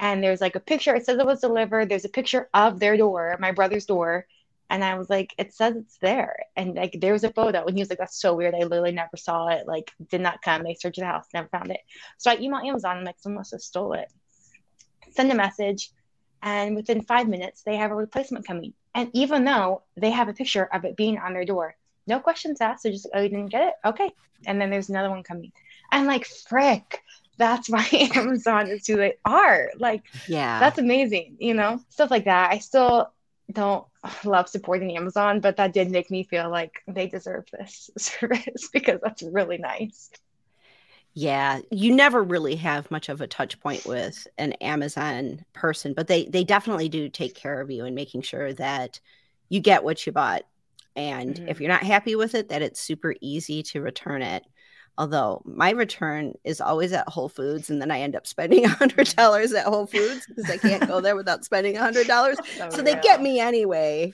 and 0.00 0.22
there's 0.22 0.40
like 0.40 0.54
a 0.54 0.60
picture 0.60 0.94
it 0.94 1.04
says 1.04 1.18
it 1.18 1.26
was 1.26 1.40
delivered 1.40 1.88
there's 1.88 2.04
a 2.04 2.10
picture 2.10 2.48
of 2.54 2.78
their 2.78 2.96
door 2.96 3.36
my 3.40 3.52
brother's 3.52 3.86
door 3.86 4.26
and 4.70 4.84
i 4.84 4.96
was 4.96 5.08
like 5.10 5.34
it 5.38 5.52
says 5.52 5.76
it's 5.76 5.98
there 5.98 6.36
and 6.56 6.74
like 6.74 6.96
there 7.00 7.12
was 7.12 7.24
a 7.24 7.32
photo 7.32 7.64
and 7.64 7.76
he 7.76 7.82
was 7.82 7.90
like 7.90 7.98
that's 7.98 8.20
so 8.20 8.34
weird 8.34 8.54
i 8.54 8.58
literally 8.58 8.92
never 8.92 9.16
saw 9.16 9.48
it 9.48 9.66
like 9.66 9.90
did 10.10 10.20
not 10.20 10.42
come 10.42 10.62
they 10.62 10.74
searched 10.74 10.98
the 10.98 11.04
house 11.04 11.26
never 11.34 11.48
found 11.48 11.70
it. 11.70 11.80
So 12.16 12.30
i 12.30 12.36
emailed 12.36 12.66
amazon 12.66 12.98
i'm 12.98 13.04
like 13.04 13.16
someone 13.18 13.40
must 13.40 13.52
have 13.52 13.60
stole 13.60 13.92
it. 13.94 14.10
Send 15.10 15.32
a 15.32 15.34
message 15.34 15.90
and 16.42 16.76
within 16.76 17.02
five 17.02 17.28
minutes 17.28 17.62
they 17.62 17.76
have 17.76 17.90
a 17.90 17.96
replacement 17.96 18.46
coming 18.46 18.74
and 18.94 19.10
even 19.12 19.44
though 19.44 19.82
they 19.96 20.10
have 20.10 20.28
a 20.28 20.34
picture 20.34 20.68
of 20.72 20.84
it 20.84 20.96
being 20.96 21.18
on 21.18 21.32
their 21.32 21.44
door 21.44 21.76
no 22.06 22.20
questions 22.20 22.60
asked 22.60 22.82
so 22.82 22.90
just 22.90 23.08
oh 23.14 23.20
you 23.20 23.28
didn't 23.28 23.50
get 23.50 23.68
it? 23.68 23.74
Okay. 23.84 24.10
And 24.46 24.60
then 24.60 24.70
there's 24.70 24.88
another 24.88 25.10
one 25.10 25.22
coming 25.22 25.52
and 25.92 26.06
like 26.06 26.26
frick 26.26 27.02
that's 27.38 27.70
why 27.70 27.86
Amazon 28.14 28.68
is 28.68 28.86
who 28.86 28.96
they 28.96 29.14
are. 29.24 29.70
Like, 29.78 30.02
yeah, 30.26 30.60
that's 30.60 30.78
amazing, 30.78 31.36
you 31.38 31.54
know, 31.54 31.80
stuff 31.88 32.10
like 32.10 32.24
that. 32.26 32.52
I 32.52 32.58
still 32.58 33.12
don't 33.50 33.86
love 34.24 34.48
supporting 34.48 34.96
Amazon, 34.96 35.40
but 35.40 35.56
that 35.56 35.72
did 35.72 35.90
make 35.90 36.10
me 36.10 36.24
feel 36.24 36.50
like 36.50 36.82
they 36.86 37.06
deserve 37.06 37.46
this 37.52 37.90
service 37.98 38.68
because 38.72 39.00
that's 39.02 39.22
really 39.22 39.58
nice. 39.58 40.10
Yeah, 41.14 41.60
you 41.70 41.94
never 41.94 42.22
really 42.22 42.56
have 42.56 42.90
much 42.90 43.08
of 43.08 43.20
a 43.20 43.26
touch 43.26 43.58
point 43.60 43.86
with 43.86 44.28
an 44.36 44.52
Amazon 44.54 45.44
person, 45.52 45.94
but 45.94 46.06
they 46.06 46.26
they 46.26 46.44
definitely 46.44 46.88
do 46.88 47.08
take 47.08 47.34
care 47.34 47.60
of 47.60 47.70
you 47.70 47.84
and 47.84 47.94
making 47.94 48.22
sure 48.22 48.52
that 48.54 49.00
you 49.48 49.60
get 49.60 49.82
what 49.82 50.06
you 50.06 50.12
bought. 50.12 50.42
And 50.94 51.34
mm-hmm. 51.34 51.48
if 51.48 51.60
you're 51.60 51.70
not 51.70 51.82
happy 51.82 52.14
with 52.14 52.34
it, 52.34 52.50
that 52.50 52.62
it's 52.62 52.80
super 52.80 53.14
easy 53.20 53.62
to 53.64 53.80
return 53.80 54.22
it. 54.22 54.44
Although 54.98 55.42
my 55.46 55.70
return 55.70 56.34
is 56.44 56.60
always 56.60 56.92
at 56.92 57.08
Whole 57.08 57.28
Foods, 57.28 57.70
and 57.70 57.80
then 57.80 57.90
I 57.90 58.00
end 58.00 58.16
up 58.16 58.26
spending 58.26 58.64
a 58.66 58.68
hundred 58.68 59.08
dollars 59.16 59.52
at 59.52 59.64
Whole 59.64 59.86
Foods 59.86 60.26
because 60.26 60.50
I 60.50 60.58
can't 60.58 60.86
go 60.86 61.00
there 61.00 61.16
without 61.16 61.44
spending 61.44 61.76
a 61.76 61.80
hundred 61.80 62.06
dollars. 62.06 62.36
Oh, 62.60 62.70
so 62.70 62.82
they 62.82 62.96
get 62.96 63.22
me 63.22 63.38
anyway. 63.38 64.12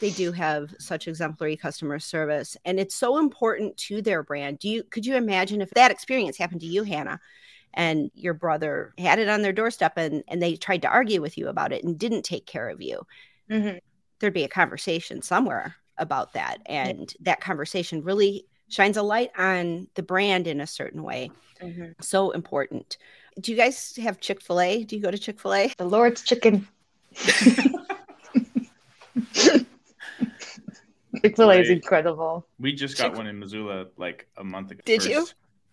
They 0.00 0.10
do 0.10 0.32
have 0.32 0.74
such 0.78 1.06
exemplary 1.06 1.56
customer 1.56 1.98
service, 1.98 2.56
and 2.64 2.80
it's 2.80 2.94
so 2.94 3.18
important 3.18 3.76
to 3.78 4.00
their 4.00 4.22
brand. 4.22 4.58
Do 4.58 4.68
you 4.68 4.82
could 4.84 5.04
you 5.04 5.14
imagine 5.16 5.60
if 5.60 5.70
that 5.70 5.90
experience 5.90 6.38
happened 6.38 6.62
to 6.62 6.66
you, 6.66 6.82
Hannah, 6.82 7.20
and 7.74 8.10
your 8.14 8.32
brother 8.32 8.94
had 8.96 9.18
it 9.18 9.28
on 9.28 9.42
their 9.42 9.52
doorstep, 9.52 9.92
and 9.96 10.24
and 10.28 10.42
they 10.42 10.56
tried 10.56 10.82
to 10.82 10.88
argue 10.88 11.20
with 11.20 11.36
you 11.36 11.48
about 11.48 11.72
it 11.72 11.84
and 11.84 11.98
didn't 11.98 12.22
take 12.22 12.46
care 12.46 12.68
of 12.70 12.80
you? 12.80 13.02
Mm-hmm 13.50 13.78
there'd 14.20 14.32
be 14.32 14.44
a 14.44 14.48
conversation 14.48 15.20
somewhere 15.20 15.76
about 15.98 16.32
that. 16.32 16.58
And 16.66 17.12
that 17.20 17.40
conversation 17.40 18.02
really 18.02 18.46
shines 18.74 18.96
a 18.96 19.02
light 19.02 19.30
on 19.38 19.86
the 19.94 20.02
brand 20.02 20.46
in 20.46 20.60
a 20.60 20.66
certain 20.66 21.02
way. 21.02 21.30
Mm-hmm. 21.62 21.92
So 22.00 22.32
important. 22.32 22.98
Do 23.40 23.52
you 23.52 23.56
guys 23.56 23.96
have 24.02 24.20
Chick 24.20 24.42
fil 24.42 24.60
A? 24.60 24.84
Do 24.84 24.96
you 24.96 25.02
go 25.02 25.10
to 25.10 25.18
Chick 25.18 25.40
fil 25.40 25.54
A? 25.54 25.72
The 25.78 25.84
Lord's 25.84 26.22
chicken. 26.22 26.66
Chick 31.22 31.36
fil 31.36 31.50
A 31.50 31.60
is 31.60 31.70
incredible. 31.70 32.46
We 32.58 32.72
just 32.72 32.98
got 32.98 33.10
Chick- 33.10 33.16
one 33.16 33.28
in 33.28 33.38
Missoula 33.38 33.86
like 33.96 34.26
a 34.36 34.44
month 34.44 34.72
ago. 34.72 34.82
Did 34.84 35.02
First, 35.02 35.10
you? 35.10 35.26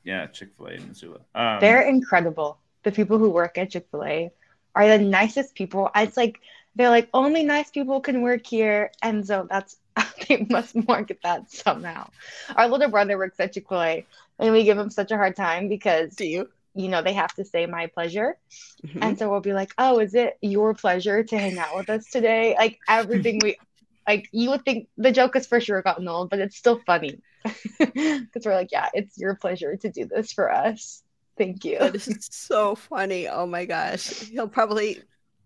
Yeah, 0.04 0.28
Chick 0.28 0.50
fil 0.58 0.68
A 0.68 0.72
in 0.74 0.88
Missoula. 0.88 1.20
Um, 1.36 1.60
They're 1.60 1.82
incredible. 1.82 2.60
The 2.84 2.92
people 2.92 3.18
who 3.18 3.30
work 3.30 3.58
at 3.58 3.72
Chick 3.72 3.88
fil 3.92 4.04
A 4.04 4.32
are 4.76 4.88
the 4.88 5.00
nicest 5.00 5.56
people. 5.56 5.90
It's 5.96 6.18
like, 6.18 6.40
they're 6.76 6.90
like, 6.90 7.10
only 7.14 7.44
nice 7.44 7.70
people 7.70 8.00
can 8.00 8.22
work 8.22 8.46
here. 8.46 8.92
And 9.02 9.26
so 9.26 9.48
that's, 9.50 9.78
they 10.28 10.46
must 10.50 10.76
market 10.88 11.20
that 11.24 11.52
somehow. 11.52 12.10
Our 12.56 12.68
little 12.68 12.90
brother 12.90 13.18
works 13.18 13.40
at 13.40 13.54
Chick 13.54 13.68
fil 13.68 13.82
A 13.82 14.06
and 14.40 14.54
we 14.54 14.64
give 14.64 14.78
him 14.78 14.90
such 14.90 15.12
a 15.12 15.18
hard 15.18 15.36
time 15.36 15.68
because. 15.68 16.16
Do 16.16 16.26
you? 16.26 16.50
you 16.74 16.88
know, 16.88 17.02
they 17.02 17.14
have 17.14 17.34
to 17.36 17.46
say 17.46 17.66
my 17.66 17.88
pleasure. 17.88 18.38
Mm-hmm. 18.86 19.04
And 19.04 19.20
so 19.20 19.30
we'll 19.30 19.42
be 19.42 19.54
like, 19.54 19.74
oh, 19.78 20.00
is 20.00 20.16
it 20.16 20.38
your 20.42 20.74
pleasure 20.74 21.24
to 21.24 21.38
hang 21.38 21.58
out 21.60 21.76
with 21.76 21.90
us 21.90 22.10
today? 22.10 22.56
Like 22.58 22.80
everything 22.88 23.40
we, 23.44 23.58
like 24.08 24.30
you 24.32 24.50
would 24.52 24.64
think 24.64 24.88
the 24.98 25.12
joke 25.12 25.34
has 25.34 25.48
for 25.48 25.60
sure 25.60 25.82
gotten 25.82 26.08
old, 26.08 26.30
but 26.30 26.40
it's 26.40 26.58
still 26.58 26.80
funny 26.86 27.20
because 27.80 28.46
we're 28.46 28.56
like, 28.56 28.72
yeah, 28.72 28.90
it's 28.94 29.18
your 29.18 29.36
pleasure 29.36 29.76
to 29.78 29.90
do 29.90 30.06
this 30.06 30.32
for 30.32 30.52
us. 30.52 31.04
Thank 31.38 31.66
you. 31.66 31.80
That 31.80 31.96
is 31.96 32.28
so 32.32 32.76
funny. 32.76 33.28
Oh 33.28 33.46
my 33.46 33.66
gosh. 33.66 34.10
He'll 34.22 34.48
probably 34.48 35.02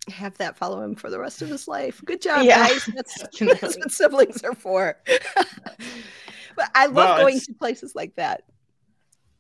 have 0.09 0.37
that 0.37 0.57
follow 0.57 0.81
him 0.81 0.95
for 0.95 1.09
the 1.09 1.19
rest 1.19 1.41
of 1.41 1.49
his 1.49 1.67
life. 1.67 2.01
Good 2.05 2.21
job, 2.21 2.45
yeah. 2.45 2.67
guys. 2.67 2.85
That's, 2.93 3.17
that's 3.39 3.77
what 3.77 3.91
siblings 3.91 4.43
are 4.43 4.55
for. 4.55 4.97
but 6.55 6.69
I 6.75 6.85
love 6.85 6.95
well, 6.95 7.17
going 7.19 7.39
to 7.39 7.53
places 7.53 7.95
like 7.95 8.15
that. 8.15 8.43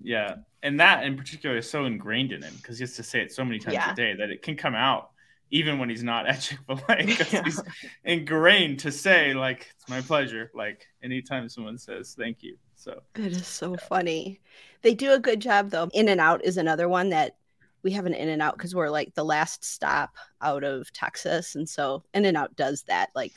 Yeah. 0.01 0.35
And 0.63 0.79
that 0.79 1.03
in 1.03 1.17
particular 1.17 1.57
is 1.57 1.69
so 1.69 1.85
ingrained 1.85 2.31
in 2.31 2.41
him 2.41 2.53
because 2.57 2.77
he 2.77 2.83
has 2.83 2.95
to 2.95 3.03
say 3.03 3.21
it 3.21 3.31
so 3.31 3.45
many 3.45 3.59
times 3.59 3.75
yeah. 3.75 3.91
a 3.91 3.95
day 3.95 4.15
that 4.15 4.29
it 4.29 4.41
can 4.41 4.55
come 4.55 4.75
out 4.75 5.11
even 5.51 5.77
when 5.77 5.89
he's 5.89 6.03
not 6.03 6.27
at 6.27 6.39
Chick-fil-A 6.41 7.05
because 7.05 7.31
yeah. 7.31 7.43
he's 7.43 7.61
ingrained 8.03 8.79
to 8.79 8.91
say 8.91 9.33
like 9.33 9.67
it's 9.75 9.87
my 9.87 10.01
pleasure 10.01 10.51
like 10.55 10.87
anytime 11.03 11.47
someone 11.49 11.77
says 11.77 12.15
thank 12.17 12.41
you. 12.41 12.57
So 12.75 13.01
it 13.15 13.31
is 13.31 13.47
so 13.47 13.71
yeah. 13.71 13.87
funny. 13.87 14.41
They 14.81 14.93
do 14.93 15.13
a 15.13 15.19
good 15.19 15.39
job 15.39 15.69
though. 15.69 15.89
In 15.93 16.09
and 16.09 16.19
Out 16.19 16.43
is 16.43 16.57
another 16.57 16.89
one 16.89 17.09
that 17.09 17.37
we 17.85 17.91
have 17.91 18.07
an 18.07 18.15
In 18.15 18.29
and 18.29 18.41
Out 18.41 18.57
because 18.57 18.73
we're 18.73 18.89
like 18.89 19.13
the 19.13 19.23
last 19.23 19.63
stop 19.63 20.15
out 20.41 20.63
of 20.63 20.91
Texas, 20.91 21.53
and 21.53 21.69
so 21.69 22.03
In 22.15 22.25
and 22.25 22.35
Out 22.35 22.55
does 22.55 22.81
that. 22.87 23.11
Like 23.15 23.31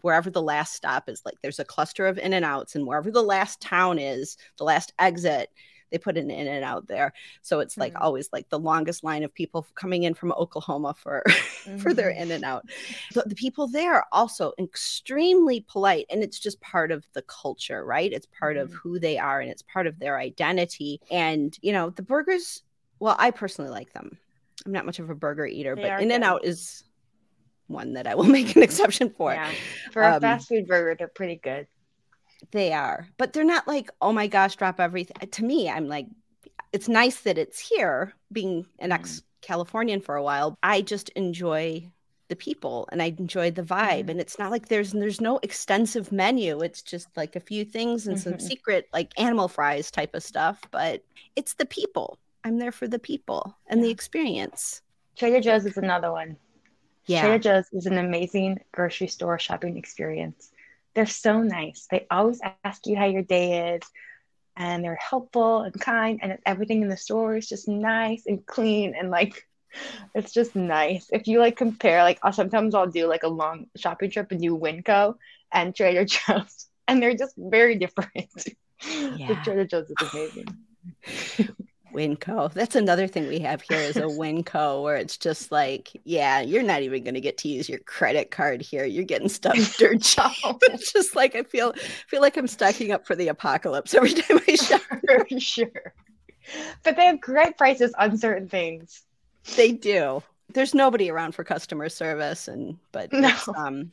wherever 0.00 0.30
the 0.30 0.42
last 0.42 0.74
stop 0.74 1.08
is, 1.08 1.22
like 1.26 1.34
there's 1.42 1.58
a 1.58 1.64
cluster 1.66 2.06
of 2.06 2.18
In 2.18 2.32
and 2.32 2.44
Outs, 2.44 2.74
and 2.74 2.86
wherever 2.86 3.10
the 3.10 3.22
last 3.22 3.60
town 3.60 3.98
is, 3.98 4.38
the 4.56 4.64
last 4.64 4.94
exit, 4.98 5.50
they 5.90 5.98
put 5.98 6.16
an 6.16 6.30
in 6.30 6.46
and 6.46 6.64
out 6.64 6.86
there 6.86 7.12
so 7.42 7.58
it's 7.58 7.76
like 7.76 7.94
mm-hmm. 7.94 8.04
always 8.04 8.28
like 8.32 8.48
the 8.48 8.58
longest 8.58 9.02
line 9.02 9.24
of 9.24 9.34
people 9.34 9.66
coming 9.74 10.04
in 10.04 10.14
from 10.14 10.30
oklahoma 10.32 10.94
for 10.96 11.24
mm-hmm. 11.26 11.76
for 11.78 11.92
their 11.92 12.12
mm-hmm. 12.12 12.22
in 12.22 12.30
and 12.30 12.44
out 12.44 12.64
but 13.12 13.28
the 13.28 13.34
people 13.34 13.66
there 13.66 13.94
are 13.94 14.06
also 14.12 14.52
extremely 14.60 15.64
polite 15.68 16.06
and 16.08 16.22
it's 16.22 16.38
just 16.38 16.60
part 16.60 16.92
of 16.92 17.04
the 17.14 17.22
culture 17.22 17.84
right 17.84 18.12
it's 18.12 18.28
part 18.38 18.56
mm-hmm. 18.56 18.72
of 18.72 18.72
who 18.72 19.00
they 19.00 19.18
are 19.18 19.40
and 19.40 19.50
it's 19.50 19.62
part 19.62 19.88
of 19.88 19.98
their 19.98 20.16
identity 20.16 21.00
and 21.10 21.58
you 21.60 21.72
know 21.72 21.90
the 21.90 22.02
burgers 22.02 22.62
well 23.00 23.16
i 23.18 23.30
personally 23.30 23.70
like 23.70 23.92
them 23.92 24.16
i'm 24.64 24.72
not 24.72 24.86
much 24.86 24.98
of 24.98 25.10
a 25.10 25.14
burger 25.14 25.46
eater 25.46 25.74
they 25.74 25.82
but 25.82 26.00
in 26.00 26.10
and 26.12 26.24
out 26.24 26.44
is 26.44 26.84
one 27.70 27.94
that 27.94 28.06
I 28.06 28.14
will 28.14 28.24
make 28.38 28.54
an 28.56 28.62
exception 28.62 29.10
for. 29.10 29.32
Yeah. 29.32 29.50
For 29.92 30.02
a 30.02 30.14
um, 30.16 30.20
fast 30.20 30.48
food 30.48 30.66
burger, 30.66 30.94
they're 30.98 31.08
pretty 31.08 31.36
good. 31.36 31.66
They 32.52 32.72
are, 32.72 33.06
but 33.18 33.32
they're 33.32 33.44
not 33.44 33.68
like, 33.68 33.90
oh 34.00 34.12
my 34.12 34.26
gosh, 34.26 34.56
drop 34.56 34.80
everything. 34.80 35.28
To 35.28 35.44
me, 35.44 35.68
I'm 35.68 35.88
like, 35.88 36.06
it's 36.72 36.88
nice 36.88 37.20
that 37.20 37.36
it's 37.36 37.58
here, 37.58 38.14
being 38.32 38.66
an 38.78 38.92
ex 38.92 39.20
mm. 39.20 39.22
Californian 39.42 40.00
for 40.00 40.16
a 40.16 40.22
while. 40.22 40.58
I 40.62 40.80
just 40.80 41.10
enjoy 41.10 41.90
the 42.28 42.36
people 42.36 42.88
and 42.92 43.02
I 43.02 43.14
enjoy 43.18 43.50
the 43.50 43.62
vibe. 43.62 44.00
Mm-hmm. 44.00 44.10
And 44.10 44.20
it's 44.20 44.38
not 44.38 44.50
like 44.50 44.68
there's 44.68 44.92
there's 44.92 45.20
no 45.20 45.38
extensive 45.42 46.12
menu. 46.12 46.60
It's 46.60 46.80
just 46.80 47.08
like 47.16 47.36
a 47.36 47.40
few 47.40 47.64
things 47.64 48.06
and 48.06 48.16
mm-hmm. 48.16 48.30
some 48.30 48.40
secret 48.40 48.88
like 48.92 49.12
animal 49.18 49.48
fries 49.48 49.90
type 49.90 50.14
of 50.14 50.22
stuff. 50.22 50.60
But 50.70 51.02
it's 51.36 51.54
the 51.54 51.66
people. 51.66 52.18
I'm 52.44 52.58
there 52.58 52.72
for 52.72 52.88
the 52.88 52.98
people 52.98 53.56
and 53.66 53.82
the 53.82 53.90
experience. 53.90 54.82
Trader 55.16 55.40
Joe's 55.40 55.66
is 55.66 55.76
another 55.76 56.12
one. 56.12 56.36
Yeah. 57.06 57.22
Trader 57.22 57.38
Joe's 57.38 57.66
is 57.72 57.86
an 57.86 57.98
amazing 57.98 58.60
grocery 58.72 59.08
store 59.08 59.38
shopping 59.38 59.76
experience 59.76 60.52
they're 60.94 61.06
so 61.06 61.42
nice. 61.42 61.86
They 61.90 62.06
always 62.10 62.40
ask 62.64 62.86
you 62.86 62.96
how 62.96 63.06
your 63.06 63.22
day 63.22 63.74
is, 63.74 63.82
and 64.56 64.84
they're 64.84 64.96
helpful 64.96 65.62
and 65.62 65.80
kind, 65.80 66.20
and 66.22 66.38
everything 66.44 66.82
in 66.82 66.88
the 66.88 66.96
store 66.96 67.36
is 67.36 67.48
just 67.48 67.68
nice 67.68 68.24
and 68.26 68.44
clean 68.46 68.94
and 68.98 69.10
like 69.10 69.46
it's 70.14 70.32
just 70.32 70.56
nice. 70.56 71.08
If 71.12 71.28
you 71.28 71.38
like 71.38 71.56
compare, 71.56 72.02
like 72.02 72.18
uh, 72.22 72.32
sometimes 72.32 72.74
I'll 72.74 72.88
do 72.88 73.06
like 73.06 73.22
a 73.22 73.28
long 73.28 73.66
shopping 73.76 74.10
trip 74.10 74.32
and 74.32 74.40
do 74.40 74.58
Winco 74.58 75.14
and 75.52 75.74
Trader 75.74 76.04
Joe's, 76.06 76.66
and 76.88 77.02
they're 77.02 77.16
just 77.16 77.34
very 77.36 77.76
different. 77.76 78.10
Yeah. 78.82 79.42
Trader 79.42 79.66
Joe's 79.66 79.90
is 79.90 80.14
amazing. 80.14 81.54
Winco. 81.92 82.52
That's 82.52 82.76
another 82.76 83.06
thing 83.06 83.28
we 83.28 83.40
have 83.40 83.62
here 83.62 83.78
is 83.78 83.96
a 83.96 84.02
Winco 84.02 84.82
where 84.82 84.96
it's 84.96 85.16
just 85.16 85.52
like, 85.52 85.90
yeah, 86.04 86.40
you're 86.40 86.62
not 86.62 86.82
even 86.82 87.04
going 87.04 87.14
to 87.14 87.20
get 87.20 87.38
to 87.38 87.48
use 87.48 87.68
your 87.68 87.78
credit 87.80 88.30
card 88.30 88.62
here. 88.62 88.84
You're 88.84 89.04
getting 89.04 89.28
stuff 89.28 89.76
dirt 89.78 90.02
cheap. 90.02 90.32
it's 90.62 90.92
just 90.92 91.16
like 91.16 91.34
I 91.34 91.42
feel 91.42 91.72
feel 92.08 92.20
like 92.20 92.36
I'm 92.36 92.46
stacking 92.46 92.92
up 92.92 93.06
for 93.06 93.14
the 93.14 93.28
apocalypse 93.28 93.94
every 93.94 94.12
time 94.14 94.40
I 94.46 94.54
shop. 94.56 94.80
For 95.28 95.40
sure. 95.40 95.94
But 96.82 96.96
they 96.96 97.06
have 97.06 97.20
great 97.20 97.56
prices 97.56 97.92
on 97.98 98.16
certain 98.16 98.48
things. 98.48 99.02
They 99.56 99.72
do. 99.72 100.22
There's 100.52 100.74
nobody 100.74 101.10
around 101.10 101.34
for 101.34 101.44
customer 101.44 101.88
service 101.88 102.48
and 102.48 102.78
but 102.92 103.12
no. 103.12 103.34
um 103.56 103.92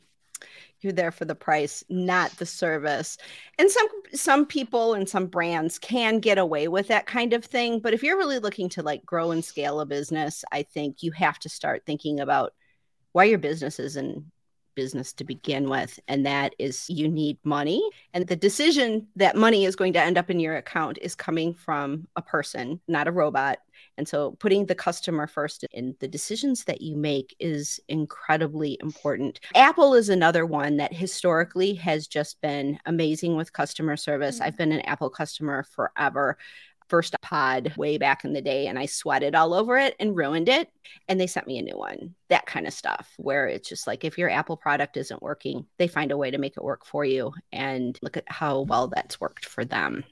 you're 0.87 0.93
there 0.93 1.11
for 1.11 1.25
the 1.25 1.35
price 1.35 1.83
not 1.89 2.31
the 2.37 2.45
service. 2.45 3.17
And 3.59 3.69
some 3.69 3.87
some 4.13 4.45
people 4.45 4.93
and 4.93 5.07
some 5.07 5.27
brands 5.27 5.77
can 5.77 6.19
get 6.19 6.37
away 6.37 6.69
with 6.69 6.87
that 6.87 7.05
kind 7.05 7.33
of 7.33 7.43
thing 7.43 7.79
but 7.79 7.93
if 7.93 8.03
you're 8.03 8.17
really 8.17 8.39
looking 8.39 8.69
to 8.69 8.81
like 8.81 9.05
grow 9.05 9.31
and 9.31 9.43
scale 9.43 9.79
a 9.79 9.85
business 9.85 10.43
i 10.51 10.63
think 10.63 11.03
you 11.03 11.11
have 11.11 11.37
to 11.39 11.49
start 11.49 11.83
thinking 11.85 12.19
about 12.19 12.53
why 13.11 13.25
your 13.25 13.37
business 13.37 13.79
is 13.79 13.97
in 13.97 14.25
business 14.75 15.11
to 15.11 15.23
begin 15.23 15.69
with 15.69 15.99
and 16.07 16.25
that 16.25 16.53
is 16.59 16.87
you 16.87 17.07
need 17.07 17.37
money 17.43 17.81
and 18.13 18.27
the 18.27 18.35
decision 18.35 19.07
that 19.15 19.35
money 19.35 19.65
is 19.65 19.75
going 19.75 19.91
to 19.91 20.01
end 20.01 20.17
up 20.17 20.29
in 20.29 20.39
your 20.39 20.55
account 20.55 20.99
is 21.01 21.15
coming 21.15 21.53
from 21.53 22.07
a 22.15 22.21
person 22.21 22.79
not 22.87 23.07
a 23.07 23.11
robot 23.11 23.57
and 23.97 24.07
so 24.07 24.31
putting 24.39 24.65
the 24.65 24.75
customer 24.75 25.27
first 25.27 25.65
in 25.71 25.95
the 25.99 26.07
decisions 26.07 26.63
that 26.65 26.81
you 26.81 26.95
make 26.95 27.35
is 27.39 27.79
incredibly 27.87 28.77
important. 28.81 29.39
Apple 29.55 29.93
is 29.93 30.09
another 30.09 30.45
one 30.45 30.77
that 30.77 30.93
historically 30.93 31.73
has 31.75 32.07
just 32.07 32.39
been 32.41 32.79
amazing 32.85 33.35
with 33.35 33.53
customer 33.53 33.97
service. 33.97 34.35
Mm-hmm. 34.35 34.43
I've 34.43 34.57
been 34.57 34.71
an 34.71 34.81
Apple 34.81 35.09
customer 35.09 35.63
forever 35.63 36.37
first 36.87 37.15
pod 37.21 37.73
way 37.75 37.97
back 37.97 38.23
in 38.23 38.33
the 38.33 38.41
day 38.41 38.67
and 38.67 38.79
I 38.79 38.85
sweated 38.85 39.35
all 39.35 39.53
over 39.53 39.77
it 39.77 39.95
and 39.99 40.15
ruined 40.15 40.49
it. 40.49 40.69
And 41.07 41.19
they 41.19 41.27
sent 41.27 41.47
me 41.47 41.57
a 41.59 41.61
new 41.61 41.77
one. 41.77 42.15
That 42.29 42.45
kind 42.45 42.65
of 42.65 42.73
stuff, 42.73 43.13
where 43.17 43.47
it's 43.47 43.67
just 43.67 43.87
like 43.87 44.03
if 44.03 44.17
your 44.17 44.29
Apple 44.29 44.57
product 44.57 44.97
isn't 44.97 45.21
working, 45.21 45.65
they 45.77 45.87
find 45.87 46.11
a 46.11 46.17
way 46.17 46.31
to 46.31 46.37
make 46.37 46.55
it 46.55 46.63
work 46.63 46.85
for 46.85 47.03
you. 47.03 47.33
And 47.51 47.97
look 48.01 48.17
at 48.17 48.23
how 48.27 48.61
well 48.61 48.87
that's 48.87 49.19
worked 49.19 49.45
for 49.45 49.65
them. 49.65 50.05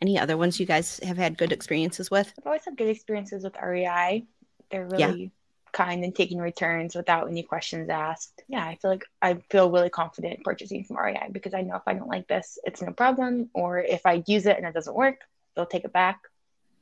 Any 0.00 0.18
other 0.18 0.36
ones 0.36 0.58
you 0.58 0.66
guys 0.66 1.00
have 1.02 1.16
had 1.16 1.38
good 1.38 1.52
experiences 1.52 2.10
with? 2.10 2.32
I've 2.38 2.46
always 2.46 2.64
had 2.64 2.76
good 2.76 2.88
experiences 2.88 3.44
with 3.44 3.56
REI. 3.60 4.24
They're 4.70 4.86
really 4.86 5.22
yeah. 5.22 5.28
kind 5.72 6.04
and 6.04 6.14
taking 6.14 6.38
returns 6.38 6.94
without 6.94 7.28
any 7.28 7.42
questions 7.42 7.88
asked. 7.88 8.42
Yeah, 8.48 8.64
I 8.64 8.76
feel 8.76 8.90
like 8.90 9.04
I 9.22 9.34
feel 9.50 9.70
really 9.70 9.90
confident 9.90 10.44
purchasing 10.44 10.84
from 10.84 10.96
REI 10.96 11.28
because 11.32 11.54
I 11.54 11.62
know 11.62 11.76
if 11.76 11.82
I 11.86 11.94
don't 11.94 12.08
like 12.08 12.28
this, 12.28 12.58
it's 12.64 12.82
no 12.82 12.92
problem. 12.92 13.50
Or 13.54 13.78
if 13.78 14.04
I 14.06 14.22
use 14.26 14.46
it 14.46 14.56
and 14.56 14.66
it 14.66 14.74
doesn't 14.74 14.94
work, 14.94 15.20
they'll 15.54 15.66
take 15.66 15.84
it 15.84 15.92
back. 15.92 16.20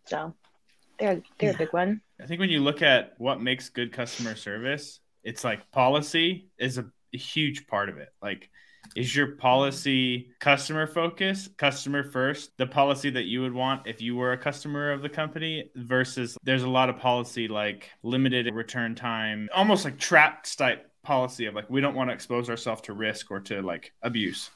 So 0.06 0.34
they're 0.98 1.22
they're 1.38 1.50
yeah. 1.50 1.54
a 1.54 1.58
big 1.58 1.72
one. 1.72 2.00
I 2.20 2.26
think 2.26 2.40
when 2.40 2.50
you 2.50 2.60
look 2.60 2.82
at 2.82 3.14
what 3.18 3.40
makes 3.40 3.68
good 3.68 3.92
customer 3.92 4.36
service, 4.36 5.00
it's 5.24 5.44
like 5.44 5.70
policy 5.72 6.48
is 6.58 6.78
a, 6.78 6.86
a 7.12 7.18
huge 7.18 7.66
part 7.66 7.88
of 7.88 7.98
it. 7.98 8.10
Like 8.22 8.50
is 8.94 9.14
your 9.14 9.28
policy 9.28 10.30
customer 10.38 10.86
focus, 10.86 11.48
customer 11.56 12.02
first, 12.02 12.56
the 12.58 12.66
policy 12.66 13.10
that 13.10 13.24
you 13.24 13.40
would 13.42 13.54
want 13.54 13.86
if 13.86 14.00
you 14.00 14.16
were 14.16 14.32
a 14.32 14.38
customer 14.38 14.92
of 14.92 15.02
the 15.02 15.08
company 15.08 15.70
versus 15.76 16.36
there's 16.42 16.62
a 16.62 16.68
lot 16.68 16.88
of 16.88 16.98
policy 16.98 17.48
like 17.48 17.90
limited 18.02 18.52
return 18.54 18.94
time, 18.94 19.48
almost 19.54 19.84
like 19.84 19.98
trapped 19.98 20.56
type 20.58 20.88
policy 21.02 21.46
of 21.46 21.54
like 21.54 21.68
we 21.68 21.80
don't 21.80 21.96
want 21.96 22.08
to 22.10 22.14
expose 22.14 22.48
ourselves 22.48 22.80
to 22.82 22.92
risk 22.92 23.30
or 23.30 23.40
to 23.40 23.60
like 23.60 23.92
abuse 24.02 24.50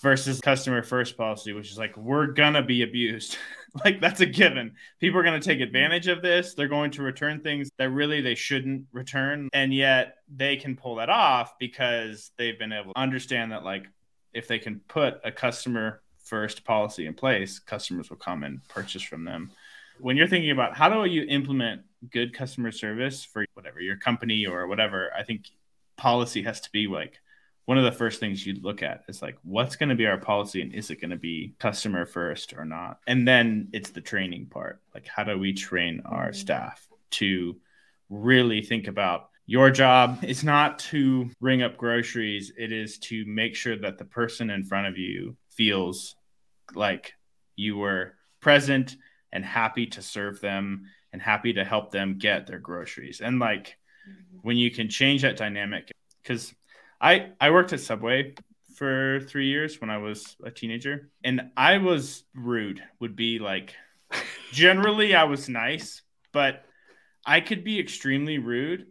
versus 0.00 0.40
customer 0.40 0.82
first 0.82 1.16
policy, 1.16 1.52
which 1.52 1.70
is 1.70 1.78
like, 1.78 1.96
we're 1.96 2.26
gonna 2.26 2.62
be 2.62 2.82
abused. 2.82 3.36
like 3.84 4.00
that's 4.00 4.20
a 4.20 4.26
given. 4.26 4.72
People 4.98 5.20
are 5.20 5.22
gonna 5.22 5.40
take 5.40 5.60
advantage 5.60 6.08
of 6.08 6.22
this. 6.22 6.54
They're 6.54 6.68
going 6.68 6.90
to 6.92 7.02
return 7.02 7.40
things 7.40 7.70
that 7.78 7.90
really 7.90 8.20
they 8.20 8.34
shouldn't 8.34 8.86
return. 8.92 9.48
And 9.52 9.74
yet 9.74 10.16
they 10.34 10.56
can 10.56 10.76
pull 10.76 10.96
that 10.96 11.10
off 11.10 11.58
because 11.58 12.32
they've 12.36 12.58
been 12.58 12.72
able 12.72 12.94
to 12.94 13.00
understand 13.00 13.52
that 13.52 13.64
like 13.64 13.86
if 14.32 14.48
they 14.48 14.58
can 14.58 14.80
put 14.88 15.20
a 15.24 15.32
customer 15.32 16.02
first 16.22 16.64
policy 16.64 17.06
in 17.06 17.14
place, 17.14 17.58
customers 17.58 18.08
will 18.08 18.16
come 18.16 18.44
and 18.44 18.66
purchase 18.68 19.02
from 19.02 19.24
them. 19.24 19.50
When 19.98 20.16
you're 20.16 20.28
thinking 20.28 20.50
about 20.50 20.76
how 20.76 20.88
do 20.88 21.04
you 21.04 21.24
implement 21.28 21.82
good 22.10 22.32
customer 22.32 22.72
service 22.72 23.24
for 23.24 23.44
whatever 23.54 23.80
your 23.80 23.96
company 23.96 24.46
or 24.46 24.66
whatever, 24.66 25.10
I 25.16 25.24
think 25.24 25.50
policy 25.96 26.42
has 26.42 26.60
to 26.60 26.70
be 26.72 26.86
like 26.86 27.20
one 27.66 27.78
of 27.78 27.84
the 27.84 27.92
first 27.92 28.20
things 28.20 28.44
you 28.44 28.54
look 28.62 28.82
at 28.82 29.04
is 29.08 29.22
like 29.22 29.38
what's 29.42 29.76
going 29.76 29.88
to 29.88 29.94
be 29.94 30.06
our 30.06 30.18
policy 30.18 30.62
and 30.62 30.74
is 30.74 30.90
it 30.90 31.00
going 31.00 31.10
to 31.10 31.16
be 31.16 31.54
customer 31.58 32.06
first 32.06 32.54
or 32.54 32.64
not 32.64 32.98
and 33.06 33.26
then 33.26 33.68
it's 33.72 33.90
the 33.90 34.00
training 34.00 34.46
part 34.46 34.80
like 34.94 35.06
how 35.06 35.22
do 35.22 35.38
we 35.38 35.52
train 35.52 36.02
our 36.04 36.28
mm-hmm. 36.28 36.34
staff 36.34 36.88
to 37.10 37.56
really 38.08 38.62
think 38.62 38.88
about 38.88 39.28
your 39.46 39.70
job 39.70 40.18
is 40.22 40.44
not 40.44 40.78
to 40.78 41.30
ring 41.40 41.62
up 41.62 41.76
groceries 41.76 42.52
it 42.56 42.72
is 42.72 42.98
to 42.98 43.24
make 43.26 43.54
sure 43.54 43.76
that 43.76 43.98
the 43.98 44.04
person 44.04 44.50
in 44.50 44.64
front 44.64 44.86
of 44.86 44.98
you 44.98 45.36
feels 45.50 46.16
like 46.74 47.14
you 47.56 47.76
were 47.76 48.14
present 48.40 48.96
and 49.32 49.44
happy 49.44 49.86
to 49.86 50.02
serve 50.02 50.40
them 50.40 50.86
and 51.12 51.20
happy 51.20 51.52
to 51.52 51.64
help 51.64 51.90
them 51.90 52.18
get 52.18 52.46
their 52.46 52.58
groceries 52.58 53.20
and 53.20 53.38
like 53.38 53.76
mm-hmm. 54.08 54.38
when 54.42 54.56
you 54.56 54.70
can 54.70 54.88
change 54.88 55.22
that 55.22 55.36
dynamic 55.36 55.90
because 56.22 56.54
I 57.00 57.30
I 57.40 57.50
worked 57.50 57.72
at 57.72 57.80
Subway 57.80 58.34
for 58.76 59.20
three 59.20 59.48
years 59.48 59.80
when 59.80 59.90
I 59.90 59.98
was 59.98 60.36
a 60.44 60.50
teenager, 60.50 61.10
and 61.24 61.50
I 61.56 61.78
was 61.78 62.24
rude. 62.34 62.82
Would 63.00 63.16
be 63.16 63.38
like, 63.38 63.74
generally 64.52 65.14
I 65.14 65.24
was 65.24 65.48
nice, 65.48 66.02
but 66.32 66.64
I 67.24 67.40
could 67.40 67.64
be 67.64 67.78
extremely 67.78 68.38
rude. 68.38 68.86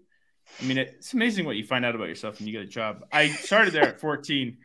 I 0.60 0.66
mean, 0.66 0.78
it's 0.78 1.14
amazing 1.14 1.46
what 1.46 1.56
you 1.56 1.64
find 1.64 1.86
out 1.86 1.96
about 1.96 2.08
yourself 2.08 2.40
when 2.40 2.48
you 2.48 2.54
get 2.54 2.64
a 2.64 2.68
job. 2.68 3.04
I 3.12 3.30
started 3.30 3.74
there 3.74 3.88
at 3.88 4.00
14, 4.02 4.58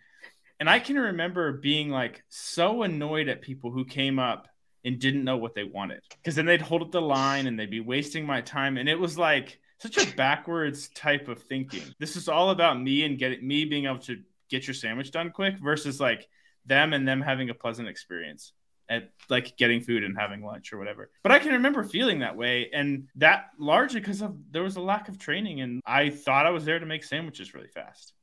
and 0.61 0.71
I 0.71 0.79
can 0.79 0.97
remember 0.97 1.53
being 1.53 1.91
like 1.91 2.23
so 2.29 2.83
annoyed 2.83 3.29
at 3.29 3.43
people 3.43 3.71
who 3.71 3.85
came 3.85 4.19
up 4.19 4.49
and 4.85 4.99
didn't 4.99 5.25
know 5.25 5.39
what 5.39 5.55
they 5.55 5.65
wanted 5.65 6.03
because 6.11 6.35
then 6.35 6.47
they'd 6.47 6.61
hold 6.61 6.83
up 6.83 6.93
the 6.93 7.01
line 7.01 7.47
and 7.47 7.59
they'd 7.59 7.71
be 7.71 7.81
wasting 7.81 8.27
my 8.27 8.41
time, 8.41 8.79
and 8.79 8.89
it 8.89 8.99
was 8.99 9.19
like 9.19 9.59
such 9.85 9.99
a 9.99 10.17
backwards 10.17 10.89
type 10.89 11.29
of 11.29 11.43
thinking. 11.43 11.83
This 11.99 12.17
is 12.17 12.29
all 12.29 12.51
about 12.51 12.81
me 12.81 13.05
and 13.05 13.19
getting 13.19 13.47
me 13.47 13.65
being 13.67 13.85
able 13.85 13.99
to 14.01 14.23
get 14.49 14.67
your 14.67 14.75
sandwich 14.75 15.11
done 15.11 15.31
quick 15.31 15.59
versus 15.59 16.01
like 16.01 16.27
them 16.65 16.93
and 16.95 17.07
them 17.07 17.21
having 17.21 17.51
a 17.51 17.55
pleasant 17.55 17.89
experience 17.89 18.53
at 18.89 19.11
like 19.29 19.57
getting 19.57 19.81
food 19.81 20.05
and 20.05 20.17
having 20.19 20.43
lunch 20.43 20.73
or 20.73 20.79
whatever. 20.79 21.11
But 21.23 21.33
I 21.33 21.39
can 21.39 21.53
remember 21.53 21.85
feeling 21.85 22.21
that 22.21 22.37
way 22.37 22.71
and 22.73 23.09
that 23.17 23.51
largely 23.59 24.01
because 24.01 24.23
of 24.23 24.37
there 24.51 24.63
was 24.63 24.77
a 24.77 24.81
lack 24.81 25.09
of 25.09 25.19
training 25.19 25.61
and 25.61 25.83
I 25.85 26.11
thought 26.11 26.47
I 26.47 26.51
was 26.51 26.65
there 26.65 26.79
to 26.79 26.87
make 26.87 27.05
sandwiches 27.05 27.55
really 27.55 27.69
fast. 27.69 28.15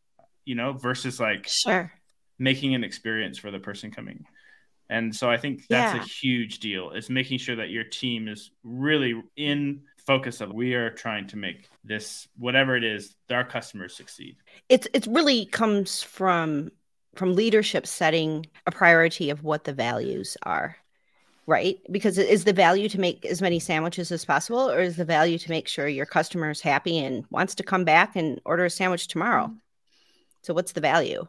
You 0.45 0.55
know, 0.55 0.73
versus 0.73 1.19
like 1.19 1.47
sure 1.47 1.91
making 2.39 2.73
an 2.73 2.83
experience 2.83 3.37
for 3.37 3.51
the 3.51 3.59
person 3.59 3.91
coming. 3.91 4.25
And 4.89 5.15
so 5.15 5.29
I 5.29 5.37
think 5.37 5.67
that's 5.69 5.95
yeah. 5.95 6.01
a 6.01 6.03
huge 6.03 6.59
deal 6.59 6.91
is 6.91 7.09
making 7.09 7.37
sure 7.37 7.55
that 7.55 7.69
your 7.69 7.83
team 7.83 8.27
is 8.27 8.51
really 8.63 9.21
in 9.37 9.83
focus 10.05 10.41
of 10.41 10.51
we 10.51 10.73
are 10.73 10.89
trying 10.89 11.27
to 11.27 11.37
make 11.37 11.69
this 11.83 12.27
whatever 12.37 12.75
it 12.75 12.83
is 12.83 13.15
that 13.27 13.35
our 13.35 13.43
customers 13.43 13.95
succeed 13.95 14.35
it's 14.69 14.87
it 14.93 15.05
really 15.07 15.45
comes 15.45 16.01
from 16.01 16.71
from 17.15 17.35
leadership 17.35 17.85
setting 17.85 18.45
a 18.67 18.71
priority 18.71 19.29
of 19.29 19.43
what 19.43 19.63
the 19.63 19.73
values 19.73 20.37
are 20.43 20.77
right 21.47 21.79
because 21.91 22.17
is 22.17 22.43
the 22.43 22.53
value 22.53 22.87
to 22.87 22.99
make 22.99 23.25
as 23.25 23.41
many 23.41 23.59
sandwiches 23.59 24.11
as 24.11 24.25
possible 24.25 24.69
or 24.69 24.79
is 24.79 24.95
the 24.95 25.05
value 25.05 25.37
to 25.37 25.49
make 25.49 25.67
sure 25.67 25.87
your 25.87 26.05
customer 26.05 26.49
is 26.49 26.61
happy 26.61 26.97
and 26.97 27.25
wants 27.29 27.55
to 27.55 27.63
come 27.63 27.83
back 27.83 28.15
and 28.15 28.39
order 28.45 28.65
a 28.65 28.69
sandwich 28.69 29.07
tomorrow 29.07 29.45
mm-hmm. 29.45 29.55
so 30.41 30.53
what's 30.53 30.71
the 30.71 30.81
value 30.81 31.27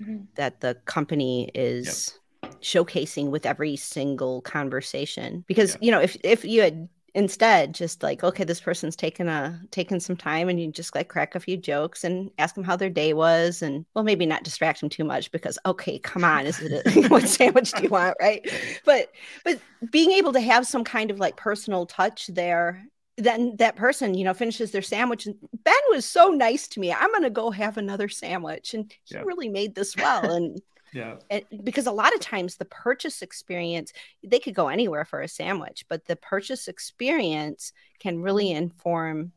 mm-hmm. 0.00 0.24
that 0.36 0.60
the 0.60 0.74
company 0.86 1.50
is 1.54 2.18
yep. 2.42 2.54
showcasing 2.60 3.30
with 3.30 3.44
every 3.44 3.76
single 3.76 4.40
conversation 4.42 5.44
because 5.46 5.76
you 5.80 5.90
know 5.90 6.00
if 6.00 6.16
if 6.24 6.44
you 6.44 6.62
had 6.62 6.88
instead 7.14 7.72
just 7.72 8.02
like 8.02 8.24
okay 8.24 8.42
this 8.42 8.60
person's 8.60 8.96
taken 8.96 9.28
a 9.28 9.60
taken 9.70 10.00
some 10.00 10.16
time 10.16 10.48
and 10.48 10.60
you 10.60 10.70
just 10.70 10.94
like 10.96 11.08
crack 11.08 11.36
a 11.36 11.40
few 11.40 11.56
jokes 11.56 12.02
and 12.02 12.28
ask 12.38 12.56
them 12.56 12.64
how 12.64 12.74
their 12.74 12.90
day 12.90 13.14
was 13.14 13.62
and 13.62 13.86
well 13.94 14.04
maybe 14.04 14.26
not 14.26 14.42
distract 14.42 14.80
them 14.80 14.88
too 14.88 15.04
much 15.04 15.30
because 15.30 15.56
okay 15.64 15.98
come 15.98 16.24
on 16.24 16.44
is 16.44 16.60
it 16.60 16.84
a, 16.84 17.08
what 17.08 17.28
sandwich 17.28 17.72
do 17.72 17.84
you 17.84 17.88
want? 17.88 18.16
Right? 18.20 18.50
But 18.84 19.12
but 19.44 19.60
being 19.90 20.10
able 20.10 20.32
to 20.32 20.40
have 20.40 20.66
some 20.66 20.82
kind 20.82 21.10
of 21.10 21.20
like 21.20 21.36
personal 21.36 21.86
touch 21.86 22.26
there 22.26 22.84
then 23.16 23.54
that 23.58 23.76
person 23.76 24.14
you 24.14 24.24
know 24.24 24.34
finishes 24.34 24.72
their 24.72 24.82
sandwich 24.82 25.26
and 25.26 25.36
ben 25.62 25.74
was 25.90 26.04
so 26.04 26.30
nice 26.30 26.66
to 26.66 26.80
me. 26.80 26.92
I'm 26.92 27.10
going 27.12 27.22
to 27.22 27.30
go 27.30 27.52
have 27.52 27.76
another 27.76 28.08
sandwich 28.08 28.74
and 28.74 28.92
he 29.04 29.14
yeah. 29.14 29.22
really 29.22 29.48
made 29.48 29.76
this 29.76 29.96
well 29.96 30.32
and 30.32 30.60
yeah. 30.94 31.16
And 31.28 31.44
because 31.64 31.86
a 31.86 31.92
lot 31.92 32.14
of 32.14 32.20
times 32.20 32.56
the 32.56 32.64
purchase 32.64 33.20
experience, 33.20 33.92
they 34.22 34.38
could 34.38 34.54
go 34.54 34.68
anywhere 34.68 35.04
for 35.04 35.20
a 35.20 35.28
sandwich, 35.28 35.84
but 35.88 36.06
the 36.06 36.16
purchase 36.16 36.68
experience 36.68 37.72
can 37.98 38.22
really 38.22 38.50
inform. 38.50 39.32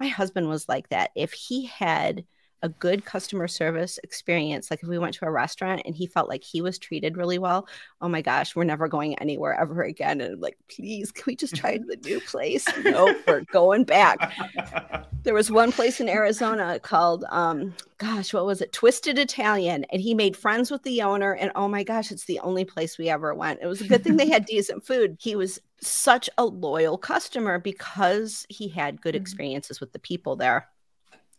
My 0.00 0.08
husband 0.08 0.48
was 0.48 0.68
like 0.68 0.88
that. 0.88 1.10
If 1.14 1.32
he 1.32 1.66
had 1.66 2.24
a 2.62 2.68
good 2.68 3.04
customer 3.04 3.48
service 3.48 3.98
experience. 4.04 4.70
Like 4.70 4.82
if 4.82 4.88
we 4.88 4.98
went 4.98 5.14
to 5.14 5.26
a 5.26 5.30
restaurant 5.30 5.82
and 5.84 5.94
he 5.94 6.06
felt 6.06 6.28
like 6.28 6.44
he 6.44 6.62
was 6.62 6.78
treated 6.78 7.16
really 7.16 7.38
well, 7.38 7.66
oh 8.00 8.08
my 8.08 8.22
gosh, 8.22 8.54
we're 8.54 8.64
never 8.64 8.88
going 8.88 9.18
anywhere 9.18 9.58
ever 9.60 9.82
again. 9.82 10.20
And 10.20 10.34
I'm 10.34 10.40
like, 10.40 10.58
please, 10.68 11.10
can 11.10 11.24
we 11.26 11.36
just 11.36 11.54
try 11.54 11.78
the 11.78 11.96
new 12.04 12.20
place? 12.20 12.66
nope, 12.84 13.16
we're 13.26 13.42
going 13.52 13.84
back. 13.84 14.32
There 15.24 15.34
was 15.34 15.52
one 15.52 15.70
place 15.70 16.00
in 16.00 16.08
Arizona 16.08 16.80
called, 16.80 17.24
um, 17.30 17.74
gosh, 17.98 18.34
what 18.34 18.44
was 18.44 18.60
it? 18.60 18.72
Twisted 18.72 19.20
Italian. 19.20 19.84
And 19.92 20.02
he 20.02 20.14
made 20.14 20.36
friends 20.36 20.68
with 20.68 20.82
the 20.82 21.02
owner. 21.02 21.34
And 21.34 21.52
oh 21.54 21.68
my 21.68 21.84
gosh, 21.84 22.10
it's 22.10 22.24
the 22.24 22.40
only 22.40 22.64
place 22.64 22.98
we 22.98 23.08
ever 23.08 23.32
went. 23.32 23.60
It 23.62 23.68
was 23.68 23.80
a 23.80 23.86
good 23.86 24.02
thing 24.02 24.16
they 24.16 24.28
had 24.28 24.44
decent 24.46 24.84
food. 24.84 25.16
He 25.20 25.36
was 25.36 25.60
such 25.80 26.28
a 26.38 26.44
loyal 26.44 26.98
customer 26.98 27.60
because 27.60 28.46
he 28.48 28.66
had 28.66 29.00
good 29.00 29.14
mm-hmm. 29.14 29.22
experiences 29.22 29.80
with 29.80 29.92
the 29.92 30.00
people 30.00 30.34
there 30.34 30.66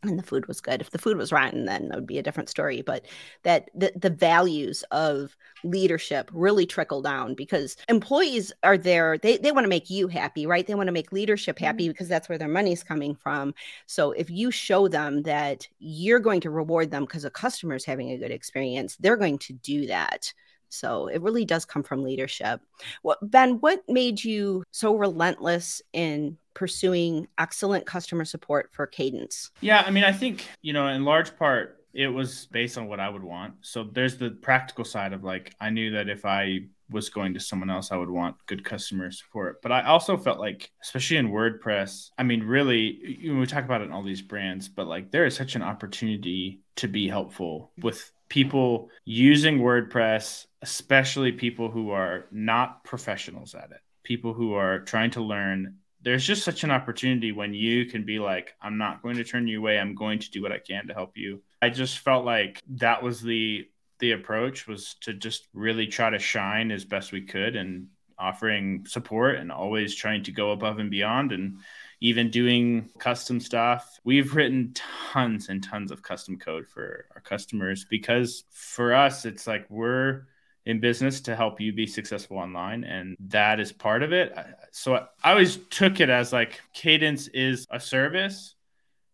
and 0.04 0.20
the 0.20 0.24
food 0.24 0.48
was 0.48 0.62
good. 0.62 0.82
If 0.82 0.92
the 0.92 0.98
food 0.98 1.18
was 1.18 1.32
rotten, 1.32 1.66
then 1.66 1.90
that 1.90 1.96
would 1.96 2.08
be 2.08 2.18
a 2.18 2.24
different 2.24 2.50
story. 2.50 2.82
But 2.82 3.06
that 3.44 3.70
the, 3.74 3.92
the 3.96 4.10
values 4.10 4.84
of 4.92 5.36
leadership 5.64 6.30
really 6.34 6.66
trickle 6.66 7.02
down 7.02 7.34
because 7.34 7.78
employees 7.88 8.52
are 8.64 8.78
there, 8.78 9.18
they, 9.18 9.38
they 9.38 9.52
want 9.52 9.64
to 9.66 9.70
make 9.70 9.90
you 9.90 10.08
happy, 10.08 10.46
right? 10.46 10.68
They 10.68 10.76
want 10.76 10.88
to 10.88 10.94
make 10.94 11.12
leadership 11.12 11.58
happy 11.60 11.86
mm-hmm. 11.86 11.92
because 11.92 12.08
that's 12.08 12.30
where 12.30 12.38
their 12.38 12.48
money's 12.48 12.84
coming 12.84 13.16
from. 13.16 13.54
So 13.86 14.12
if 14.12 14.30
you 14.30 14.52
show 14.52 14.88
them 14.88 15.24
that 15.24 15.68
you're 15.80 16.20
going 16.20 16.42
to 16.42 16.50
reward 16.50 16.92
them 16.92 17.04
because 17.04 17.26
a 17.26 17.30
customer 17.30 17.76
is 17.76 17.86
having 17.86 18.12
a 18.12 18.18
good 18.18 18.32
experience, 18.32 18.98
they're 18.98 19.18
going 19.18 19.38
to 19.40 19.54
do 19.54 19.88
that. 19.88 20.34
So 20.74 21.08
it 21.08 21.22
really 21.22 21.46
does 21.46 21.66
come 21.66 21.84
from 21.84 22.04
leadership. 22.04 22.62
What 23.02 23.20
Ben, 23.30 23.60
what 23.60 23.84
made 23.88 24.24
you 24.24 24.64
so 24.72 24.96
relentless 24.96 25.82
in 25.94 26.38
pursuing 26.54 27.28
excellent 27.38 27.86
customer 27.86 28.26
support 28.26 28.70
for 28.72 28.88
Kadence? 28.88 29.52
Yeah, 29.62 29.84
I 29.86 29.92
mean, 29.92 30.04
I 30.04 30.12
think, 30.12 30.46
you 30.62 30.74
know, 30.74 30.88
in 30.88 31.06
large 31.06 31.36
part 31.38 31.80
it 31.94 32.08
was 32.08 32.48
based 32.48 32.78
on 32.78 32.88
what 32.88 33.00
I 33.00 33.08
would 33.08 33.24
want. 33.24 33.54
So 33.62 33.84
there's 33.84 34.18
the 34.18 34.32
practical 34.32 34.84
side 34.84 35.14
of 35.14 35.24
like 35.24 35.54
I 35.62 35.70
knew 35.70 35.92
that 35.92 36.10
if 36.10 36.26
I 36.26 36.62
was 36.90 37.10
going 37.10 37.34
to 37.34 37.40
someone 37.40 37.70
else, 37.70 37.92
I 37.92 37.98
would 37.98 38.10
want 38.10 38.36
good 38.46 38.64
customer 38.64 39.12
support. 39.12 39.62
But 39.62 39.72
I 39.72 39.84
also 39.84 40.18
felt 40.18 40.40
like, 40.40 40.72
especially 40.82 41.18
in 41.18 41.30
WordPress, 41.30 42.12
I 42.18 42.24
mean, 42.24 42.44
really, 42.44 43.20
we 43.24 43.46
talk 43.46 43.64
about 43.64 43.82
it 43.82 43.86
in 43.86 43.92
all 43.92 44.04
these 44.04 44.22
brands, 44.22 44.68
but 44.68 44.88
like 44.88 45.12
there 45.12 45.26
is 45.26 45.36
such 45.36 45.56
an 45.56 45.62
opportunity 45.62 46.62
to 46.78 46.88
be 46.88 47.08
helpful 47.08 47.72
with 47.82 48.12
people 48.34 48.90
using 49.06 49.60
WordPress, 49.60 50.48
especially 50.64 51.32
people 51.32 51.70
who 51.70 51.92
are 51.92 52.26
not 52.32 52.84
professionals 52.84 53.54
at 53.54 53.70
it, 53.70 53.80
people 54.04 54.34
who 54.34 54.56
are 54.56 54.80
trying 54.80 55.12
to 55.12 55.22
learn. 55.22 55.76
There's 56.02 56.26
just 56.26 56.44
such 56.44 56.64
an 56.64 56.72
opportunity 56.72 57.32
when 57.32 57.54
you 57.54 57.86
can 57.86 58.06
be 58.06 58.18
like, 58.18 58.56
I'm 58.60 58.80
not 58.80 59.04
going 59.04 59.18
to 59.18 59.24
turn 59.24 59.46
you 59.48 59.60
away. 59.60 59.78
I'm 59.78 59.94
going 59.94 60.18
to 60.18 60.32
do 60.32 60.42
what 60.42 60.52
I 60.52 60.58
can 60.58 60.88
to 60.88 60.96
help 60.96 61.16
you. 61.16 61.44
I 61.62 61.70
just 61.70 62.00
felt 62.00 62.26
like 62.26 62.60
that 62.70 63.04
was 63.04 63.22
the 63.22 63.68
the 64.00 64.14
approach 64.14 64.68
was 64.68 64.96
to 65.02 65.14
just 65.14 65.48
really 65.54 65.86
try 65.86 66.10
to 66.10 66.18
shine 66.18 66.72
as 66.72 66.86
best 66.86 67.12
we 67.12 67.22
could 67.22 67.56
and 67.56 67.90
offering 68.18 68.84
support 68.88 69.36
and 69.36 69.52
always 69.52 69.94
trying 69.94 70.24
to 70.24 70.32
go 70.32 70.52
above 70.52 70.80
and 70.80 70.90
beyond 70.90 71.32
and 71.32 71.60
even 72.04 72.30
doing 72.30 72.90
custom 73.00 73.40
stuff. 73.40 73.98
We've 74.04 74.36
written 74.36 74.74
tons 74.74 75.48
and 75.48 75.64
tons 75.64 75.90
of 75.90 76.04
custom 76.04 76.38
code 76.38 76.68
for 76.68 77.06
our 77.16 77.22
customers 77.22 77.86
because 77.90 78.44
for 78.52 78.94
us, 78.94 79.24
it's 79.24 79.48
like 79.48 79.66
we're 79.70 80.28
in 80.66 80.82
business 80.82 81.22
to 81.22 81.36
help 81.36 81.62
you 81.62 81.72
be 81.72 81.88
successful 81.88 82.38
online 82.38 82.84
and 82.84 83.16
that 83.30 83.62
is 83.62 83.72
part 83.72 84.04
of 84.04 84.12
it. 84.12 84.36
So 84.72 84.96
I 85.24 85.32
always 85.32 85.56
took 85.70 86.02
it 86.02 86.10
as 86.10 86.34
like 86.34 86.60
Kadence 86.76 87.30
is 87.34 87.66
a 87.72 87.80
service 87.80 88.56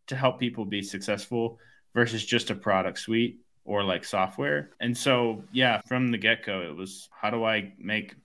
to 0.07 0.15
help 0.15 0.39
people 0.39 0.65
be 0.65 0.81
successful 0.81 1.59
versus 1.93 2.25
just 2.25 2.49
a 2.49 2.55
product 2.55 2.97
suite 2.97 3.39
or 3.65 3.83
like 3.83 4.03
software. 4.03 4.71
And 4.79 4.97
so, 4.97 5.43
yeah, 5.51 5.81
from 5.87 6.07
the 6.07 6.17
get 6.17 6.43
go, 6.43 6.61
it 6.61 6.75
was 6.75 7.07
how 7.11 7.29
do 7.29 7.43
I 7.43 7.73
make 7.77 8.15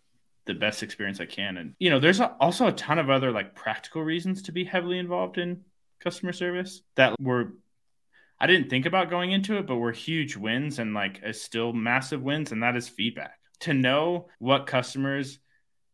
the 0.46 0.54
best 0.54 0.82
experience 0.82 1.20
I 1.20 1.26
can? 1.26 1.56
And, 1.56 1.74
you 1.78 1.90
know, 1.90 1.98
there's 1.98 2.20
also 2.20 2.66
a 2.66 2.72
ton 2.72 2.98
of 2.98 3.10
other 3.10 3.30
like 3.30 3.54
practical 3.54 4.02
reasons 4.02 4.42
to 4.42 4.52
be 4.52 4.64
heavily 4.64 4.98
involved 4.98 5.38
in 5.38 5.62
customer 6.00 6.32
service 6.32 6.82
that 6.96 7.18
were, 7.20 7.54
I 8.38 8.46
didn't 8.46 8.70
think 8.70 8.86
about 8.86 9.10
going 9.10 9.32
into 9.32 9.56
it, 9.58 9.66
but 9.66 9.76
were 9.76 9.92
huge 9.92 10.36
wins 10.36 10.78
and 10.78 10.94
like 10.94 11.22
still 11.32 11.72
massive 11.72 12.22
wins. 12.22 12.52
And 12.52 12.62
that 12.62 12.76
is 12.76 12.88
feedback 12.88 13.38
to 13.60 13.74
know 13.74 14.28
what 14.38 14.66
customers 14.66 15.38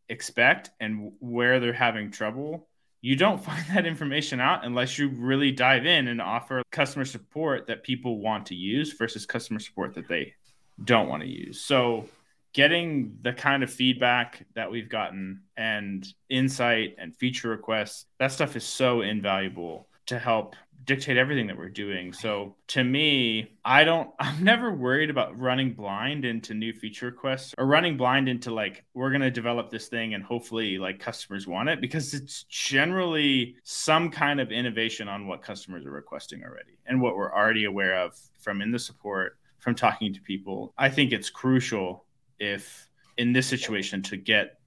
expect 0.08 0.70
and 0.80 1.12
where 1.20 1.60
they're 1.60 1.72
having 1.72 2.10
trouble 2.10 2.66
you 3.02 3.16
don't 3.16 3.42
find 3.44 3.64
that 3.74 3.86
information 3.86 4.40
out 4.40 4.64
unless 4.64 4.98
you 4.98 5.08
really 5.08 5.52
dive 5.52 5.86
in 5.86 6.08
and 6.08 6.20
offer 6.20 6.62
customer 6.70 7.04
support 7.04 7.66
that 7.66 7.82
people 7.82 8.20
want 8.20 8.46
to 8.46 8.54
use 8.54 8.92
versus 8.92 9.26
customer 9.26 9.58
support 9.58 9.94
that 9.94 10.08
they 10.08 10.34
don't 10.82 11.08
want 11.08 11.22
to 11.22 11.28
use. 11.28 11.60
So, 11.60 12.08
getting 12.52 13.16
the 13.22 13.32
kind 13.32 13.62
of 13.62 13.72
feedback 13.72 14.44
that 14.54 14.70
we've 14.70 14.88
gotten 14.88 15.42
and 15.56 16.06
insight 16.28 16.96
and 16.98 17.16
feature 17.16 17.48
requests, 17.48 18.06
that 18.18 18.32
stuff 18.32 18.56
is 18.56 18.64
so 18.64 19.02
invaluable 19.02 19.88
to 20.06 20.18
help 20.18 20.56
dictate 20.84 21.16
everything 21.16 21.46
that 21.46 21.56
we're 21.56 21.68
doing. 21.68 22.12
So 22.12 22.56
to 22.68 22.82
me, 22.82 23.52
I 23.64 23.84
don't 23.84 24.10
I'm 24.18 24.42
never 24.42 24.72
worried 24.72 25.10
about 25.10 25.38
running 25.38 25.72
blind 25.72 26.24
into 26.24 26.54
new 26.54 26.72
feature 26.72 27.06
requests 27.06 27.54
or 27.58 27.66
running 27.66 27.96
blind 27.96 28.28
into 28.28 28.52
like 28.52 28.84
we're 28.94 29.10
going 29.10 29.20
to 29.20 29.30
develop 29.30 29.70
this 29.70 29.88
thing 29.88 30.14
and 30.14 30.24
hopefully 30.24 30.78
like 30.78 30.98
customers 30.98 31.46
want 31.46 31.68
it 31.68 31.80
because 31.80 32.14
it's 32.14 32.44
generally 32.44 33.56
some 33.62 34.10
kind 34.10 34.40
of 34.40 34.50
innovation 34.50 35.08
on 35.08 35.26
what 35.26 35.42
customers 35.42 35.86
are 35.86 35.92
requesting 35.92 36.42
already 36.42 36.78
and 36.86 37.00
what 37.00 37.16
we're 37.16 37.32
already 37.32 37.64
aware 37.64 38.00
of 38.00 38.18
from 38.40 38.62
in 38.62 38.72
the 38.72 38.78
support 38.78 39.38
from 39.58 39.74
talking 39.74 40.12
to 40.14 40.20
people. 40.22 40.72
I 40.78 40.88
think 40.88 41.12
it's 41.12 41.28
crucial 41.30 42.06
if 42.40 42.88
in 43.16 43.32
this 43.32 43.46
situation 43.46 44.02
to 44.02 44.16
get 44.16 44.58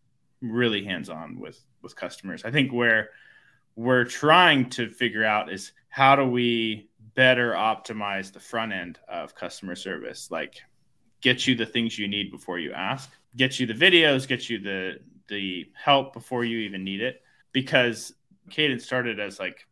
really 0.42 0.86
hands 0.86 1.10
on 1.10 1.40
with 1.40 1.60
with 1.82 1.96
customers. 1.96 2.46
I 2.46 2.52
think 2.52 2.72
where 2.72 3.10
we're 3.76 4.06
trying 4.06 4.70
to 4.70 4.90
figure 4.90 5.26
out 5.26 5.52
is 5.52 5.72
how 5.90 6.16
do 6.16 6.26
we 6.26 6.90
better 7.16 7.54
optimize 7.54 8.32
the 8.32 8.40
front 8.40 8.72
end 8.72 9.00
of 9.08 9.36
customer 9.36 9.76
service 9.76 10.30
like 10.32 10.56
get 11.22 11.46
you 11.46 11.56
the 11.56 11.66
things 11.66 11.98
you 11.98 12.08
need 12.08 12.32
before 12.32 12.60
you 12.60 12.72
ask 12.74 13.12
get 13.36 13.60
you 13.60 13.68
the 13.68 13.74
videos 13.74 14.28
get 14.28 14.50
you 14.50 14.60
the 14.60 15.00
the 15.28 15.68
help 15.76 16.14
before 16.14 16.44
you 16.44 16.60
even 16.60 16.84
need 16.84 17.02
it 17.02 17.22
because 17.52 18.14
Kadence 18.50 18.82
started 18.82 19.20
as 19.20 19.40
like 19.40 19.68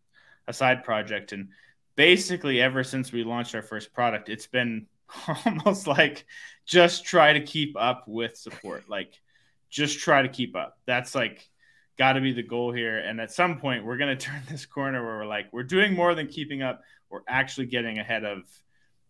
a 0.48 0.54
side 0.54 0.84
project 0.84 1.32
and 1.32 1.50
basically 1.96 2.62
ever 2.62 2.84
since 2.84 3.12
we 3.12 3.24
launched 3.24 3.56
our 3.56 3.62
first 3.62 3.94
product 3.94 4.30
it's 4.30 4.48
been 4.48 4.86
almost 5.46 5.88
like 5.88 6.26
just 6.66 7.06
try 7.06 7.34
to 7.34 7.42
keep 7.42 7.76
up 7.78 8.06
with 8.08 8.38
support 8.38 8.90
like 8.90 9.20
just 9.70 10.00
try 10.00 10.22
to 10.22 10.30
keep 10.30 10.56
up 10.56 10.78
that's 10.86 11.16
like 11.16 11.50
got 12.02 12.14
to 12.14 12.22
be 12.22 12.34
the 12.34 12.42
goal 12.42 12.72
here. 12.72 12.98
And 12.98 13.22
at 13.22 13.32
some 13.32 13.60
point, 13.60 13.86
we're 13.86 13.98
going 13.98 14.18
to 14.18 14.26
turn 14.26 14.42
this 14.50 14.66
corner 14.66 15.06
where 15.06 15.18
we're 15.18 15.26
like, 15.26 15.48
we're 15.52 15.62
doing 15.62 15.94
more 15.94 16.16
than 16.16 16.28
keeping 16.28 16.64
up. 16.64 16.82
We're 17.10 17.22
actually 17.28 17.68
getting 17.68 18.00
ahead 18.00 18.26
of 18.26 18.44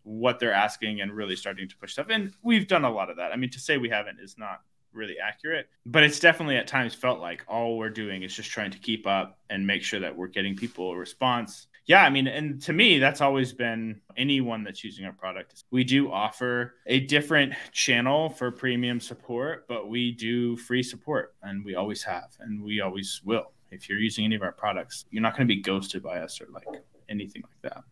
what 0.02 0.38
they're 0.38 0.52
asking 0.52 1.00
and 1.00 1.10
really 1.10 1.36
starting 1.36 1.68
to 1.68 1.76
push 1.78 1.92
stuff. 1.92 2.08
And 2.10 2.32
we've 2.42 2.68
done 2.68 2.84
a 2.84 2.90
lot 2.90 3.08
of 3.08 3.16
that. 3.16 3.32
I 3.32 3.36
mean, 3.36 3.50
to 3.50 3.60
say 3.60 3.78
we 3.78 3.88
haven't 3.88 4.18
is 4.20 4.36
not 4.36 4.60
really 4.92 5.16
accurate, 5.18 5.68
but 5.86 6.02
it's 6.02 6.20
definitely 6.20 6.56
at 6.56 6.66
times 6.66 6.92
felt 6.92 7.18
like 7.18 7.44
all 7.48 7.78
we're 7.78 7.88
doing 7.88 8.24
is 8.24 8.34
just 8.34 8.50
trying 8.50 8.72
to 8.72 8.78
keep 8.78 9.06
up 9.06 9.38
and 9.48 9.66
make 9.66 9.82
sure 9.82 10.00
that 10.00 10.14
we're 10.14 10.26
getting 10.26 10.54
people 10.54 10.90
a 10.90 10.96
response 10.96 11.68
yeah, 11.86 12.04
I 12.04 12.10
mean, 12.10 12.28
and 12.28 12.62
to 12.62 12.72
me, 12.72 12.98
that's 12.98 13.20
always 13.20 13.52
been 13.52 14.00
anyone 14.16 14.62
that's 14.62 14.84
using 14.84 15.04
our 15.04 15.12
product. 15.12 15.64
We 15.70 15.82
do 15.82 16.12
offer 16.12 16.74
a 16.86 17.00
different 17.00 17.54
channel 17.72 18.30
for 18.30 18.52
premium 18.52 19.00
support, 19.00 19.66
but 19.68 19.88
we 19.88 20.12
do 20.12 20.56
free 20.56 20.82
support 20.82 21.34
and 21.42 21.64
we 21.64 21.74
always 21.74 22.02
have 22.04 22.28
and 22.40 22.62
we 22.62 22.80
always 22.80 23.20
will. 23.24 23.52
If 23.72 23.88
you're 23.88 23.98
using 23.98 24.24
any 24.24 24.36
of 24.36 24.42
our 24.42 24.52
products, 24.52 25.06
you're 25.10 25.22
not 25.22 25.36
going 25.36 25.48
to 25.48 25.54
be 25.54 25.60
ghosted 25.60 26.02
by 26.02 26.18
us 26.18 26.40
or 26.40 26.46
like 26.52 26.66
anything 27.08 27.42
like 27.42 27.72
that. 27.72 27.82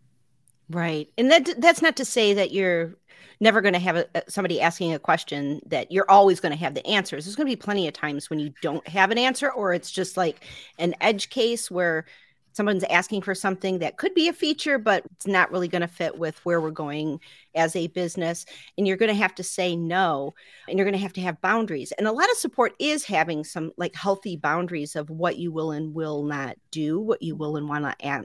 Right. 0.69 1.09
And 1.19 1.33
that 1.33 1.61
that's 1.61 1.83
not 1.83 1.97
to 1.97 2.05
say 2.05 2.33
that 2.35 2.53
you're 2.53 2.95
never 3.41 3.61
going 3.61 3.75
to 3.75 3.81
have 3.81 3.97
a, 3.97 4.07
somebody 4.29 4.61
asking 4.61 4.93
a 4.93 5.01
question 5.01 5.61
that 5.67 5.91
you're 5.91 6.09
always 6.09 6.39
going 6.39 6.53
to 6.53 6.59
have 6.59 6.75
the 6.75 6.87
answers. 6.87 7.25
There's 7.25 7.35
going 7.35 7.49
to 7.49 7.53
be 7.53 7.61
plenty 7.61 7.89
of 7.89 7.95
times 7.95 8.31
when 8.31 8.39
you 8.39 8.53
don't 8.63 8.87
have 8.87 9.11
an 9.11 9.19
answer 9.19 9.51
or 9.51 9.75
it's 9.75 9.91
just 9.91 10.17
like 10.17 10.45
an 10.79 10.95
edge 11.01 11.29
case 11.31 11.73
where 11.73 12.05
someone's 12.53 12.85
asking 12.85 13.23
for 13.23 13.35
something 13.35 13.79
that 13.79 13.97
could 13.97 14.15
be 14.15 14.29
a 14.29 14.33
feature 14.33 14.79
but 14.79 15.05
it's 15.13 15.27
not 15.27 15.51
really 15.51 15.69
going 15.69 15.81
to 15.81 15.89
fit 15.89 16.19
with 16.19 16.45
where 16.45 16.61
we're 16.61 16.71
going 16.71 17.21
as 17.55 17.75
a 17.77 17.87
business 17.89 18.45
and 18.77 18.87
you're 18.87 18.97
going 18.97 19.11
to 19.11 19.15
have 19.15 19.35
to 19.35 19.43
say 19.43 19.77
no 19.77 20.35
and 20.69 20.79
you're 20.79 20.85
going 20.85 20.97
to 20.97 21.03
have 21.03 21.13
to 21.13 21.21
have 21.21 21.41
boundaries 21.41 21.93
and 21.93 22.07
a 22.07 22.13
lot 22.13 22.31
of 22.31 22.37
support 22.37 22.75
is 22.79 23.05
having 23.05 23.45
some 23.45 23.73
like 23.77 23.95
healthy 23.95 24.37
boundaries 24.37 24.97
of 24.97 25.11
what 25.11 25.37
you 25.39 25.53
will 25.53 25.71
and 25.73 25.95
will 25.95 26.23
not 26.23 26.57
do 26.71 27.01
what 27.01 27.23
you 27.23 27.35
will 27.37 27.57
and 27.57 27.69
want 27.69 27.85
to 27.85 28.07
a- 28.07 28.25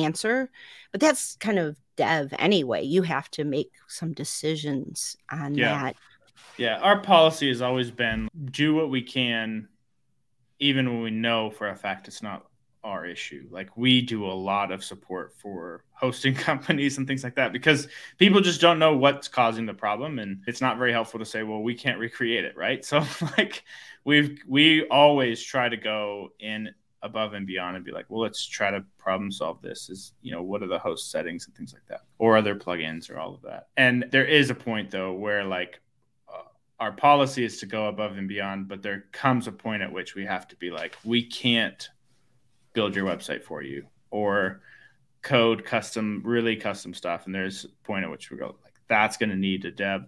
answer 0.00 0.50
but 0.92 1.00
that's 1.00 1.36
kind 1.36 1.58
of 1.58 1.76
dev 1.96 2.32
anyway 2.38 2.82
you 2.82 3.02
have 3.02 3.30
to 3.30 3.44
make 3.44 3.70
some 3.88 4.12
decisions 4.12 5.16
on 5.30 5.54
yeah. 5.54 5.82
that 5.82 5.96
yeah 6.58 6.78
our 6.80 7.00
policy 7.00 7.48
has 7.48 7.62
always 7.62 7.90
been 7.90 8.28
do 8.50 8.74
what 8.74 8.90
we 8.90 9.00
can 9.00 9.66
even 10.58 10.88
when 10.88 11.02
we 11.02 11.10
know 11.10 11.50
for 11.50 11.68
a 11.68 11.76
fact 11.76 12.08
it's 12.08 12.22
not 12.22 12.46
our 12.86 13.04
issue. 13.04 13.48
Like 13.50 13.76
we 13.76 14.00
do 14.00 14.24
a 14.24 14.32
lot 14.32 14.70
of 14.70 14.84
support 14.84 15.34
for 15.36 15.82
hosting 15.92 16.34
companies 16.50 16.98
and 16.98 17.06
things 17.06 17.24
like 17.24 17.34
that 17.34 17.52
because 17.52 17.88
people 18.16 18.40
just 18.40 18.60
don't 18.60 18.78
know 18.78 18.96
what's 18.96 19.26
causing 19.26 19.66
the 19.66 19.74
problem 19.74 20.20
and 20.20 20.42
it's 20.46 20.60
not 20.60 20.78
very 20.78 20.92
helpful 20.92 21.18
to 21.18 21.26
say, 21.26 21.42
well, 21.42 21.62
we 21.62 21.74
can't 21.74 21.98
recreate 21.98 22.44
it, 22.44 22.56
right? 22.56 22.84
So 22.86 23.04
like 23.36 23.64
we've 24.04 24.38
we 24.46 24.86
always 24.86 25.42
try 25.42 25.68
to 25.68 25.76
go 25.76 26.30
in 26.38 26.70
above 27.02 27.34
and 27.34 27.46
beyond 27.46 27.74
and 27.74 27.84
be 27.84 27.90
like, 27.90 28.06
well, 28.08 28.22
let's 28.22 28.46
try 28.46 28.70
to 28.70 28.84
problem 28.98 29.32
solve 29.32 29.60
this. 29.60 29.90
Is 29.90 30.12
you 30.22 30.30
know, 30.30 30.42
what 30.42 30.62
are 30.62 30.68
the 30.68 30.78
host 30.78 31.10
settings 31.10 31.46
and 31.46 31.56
things 31.56 31.72
like 31.74 31.86
that, 31.88 32.02
or 32.18 32.36
other 32.36 32.54
plugins 32.54 33.10
or 33.10 33.18
all 33.18 33.34
of 33.34 33.42
that. 33.42 33.68
And 33.76 34.06
there 34.12 34.24
is 34.24 34.50
a 34.50 34.54
point 34.54 34.92
though 34.92 35.12
where 35.12 35.44
like 35.44 35.80
uh, 36.32 36.48
our 36.78 36.92
policy 36.92 37.44
is 37.44 37.58
to 37.58 37.66
go 37.66 37.88
above 37.88 38.16
and 38.16 38.28
beyond, 38.28 38.68
but 38.68 38.82
there 38.82 39.06
comes 39.10 39.48
a 39.48 39.52
point 39.52 39.82
at 39.82 39.92
which 39.92 40.14
we 40.14 40.24
have 40.24 40.46
to 40.48 40.56
be 40.56 40.70
like, 40.70 40.96
we 41.04 41.24
can't 41.24 41.88
build 42.76 42.94
your 42.94 43.06
website 43.06 43.42
for 43.42 43.62
you 43.62 43.86
or 44.10 44.60
code 45.22 45.64
custom, 45.64 46.20
really 46.24 46.54
custom 46.54 46.92
stuff. 46.92 47.24
And 47.24 47.34
there's 47.34 47.64
a 47.64 47.68
point 47.86 48.04
at 48.04 48.10
which 48.10 48.30
we 48.30 48.36
go 48.36 48.54
like 48.62 48.74
that's 48.86 49.16
going 49.16 49.30
to 49.30 49.36
need 49.36 49.64
a 49.64 49.70
dev. 49.70 50.04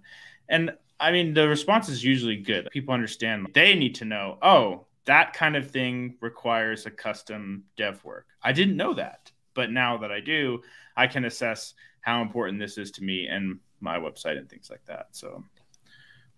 And 0.51 0.71
I 1.01 1.11
mean, 1.11 1.33
the 1.33 1.49
response 1.49 1.89
is 1.89 2.05
usually 2.05 2.37
good. 2.37 2.69
People 2.71 2.93
understand 2.93 3.49
they 3.55 3.75
need 3.75 3.95
to 3.97 4.05
know, 4.05 4.37
oh, 4.43 4.85
that 5.07 5.33
kind 5.33 5.57
of 5.57 5.71
thing 5.71 6.17
requires 6.21 6.85
a 6.85 6.91
custom 6.91 7.65
dev 7.79 8.05
work. 8.05 8.27
I 8.43 8.53
didn't 8.53 8.77
know 8.77 8.93
that, 8.95 9.33
but 9.55 9.71
now 9.71 9.97
that 9.97 10.13
I 10.13 10.21
do, 10.21 10.61
I 10.95 11.07
can 11.07 11.25
assess 11.25 11.73
how 12.03 12.21
important 12.21 12.59
this 12.59 12.77
is 12.77 12.91
to 12.93 13.03
me 13.03 13.29
and 13.29 13.61
my 13.81 13.99
website 13.99 14.37
and 14.37 14.49
things 14.49 14.69
like 14.69 14.85
that. 14.85 15.07
So 15.13 15.43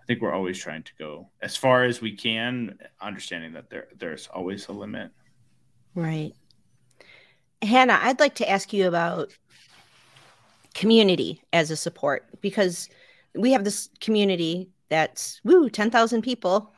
I 0.00 0.04
think 0.06 0.22
we're 0.22 0.32
always 0.32 0.58
trying 0.58 0.84
to 0.84 0.92
go 0.96 1.28
as 1.42 1.56
far 1.56 1.82
as 1.82 2.00
we 2.00 2.14
can, 2.14 2.78
understanding 3.00 3.52
that 3.54 3.68
there 3.68 3.88
there's 3.98 4.28
always 4.28 4.68
a 4.68 4.72
limit. 4.72 5.10
Right. 5.94 6.32
Hannah, 7.62 7.98
I'd 8.00 8.20
like 8.20 8.36
to 8.36 8.48
ask 8.48 8.72
you 8.72 8.88
about 8.88 9.32
community 10.74 11.42
as 11.52 11.70
a 11.70 11.76
support 11.76 12.26
because 12.40 12.88
we 13.34 13.52
have 13.52 13.64
this 13.64 13.88
community 14.00 14.70
that's 14.88 15.40
woo 15.44 15.68
10,000 15.68 16.22
people 16.22 16.72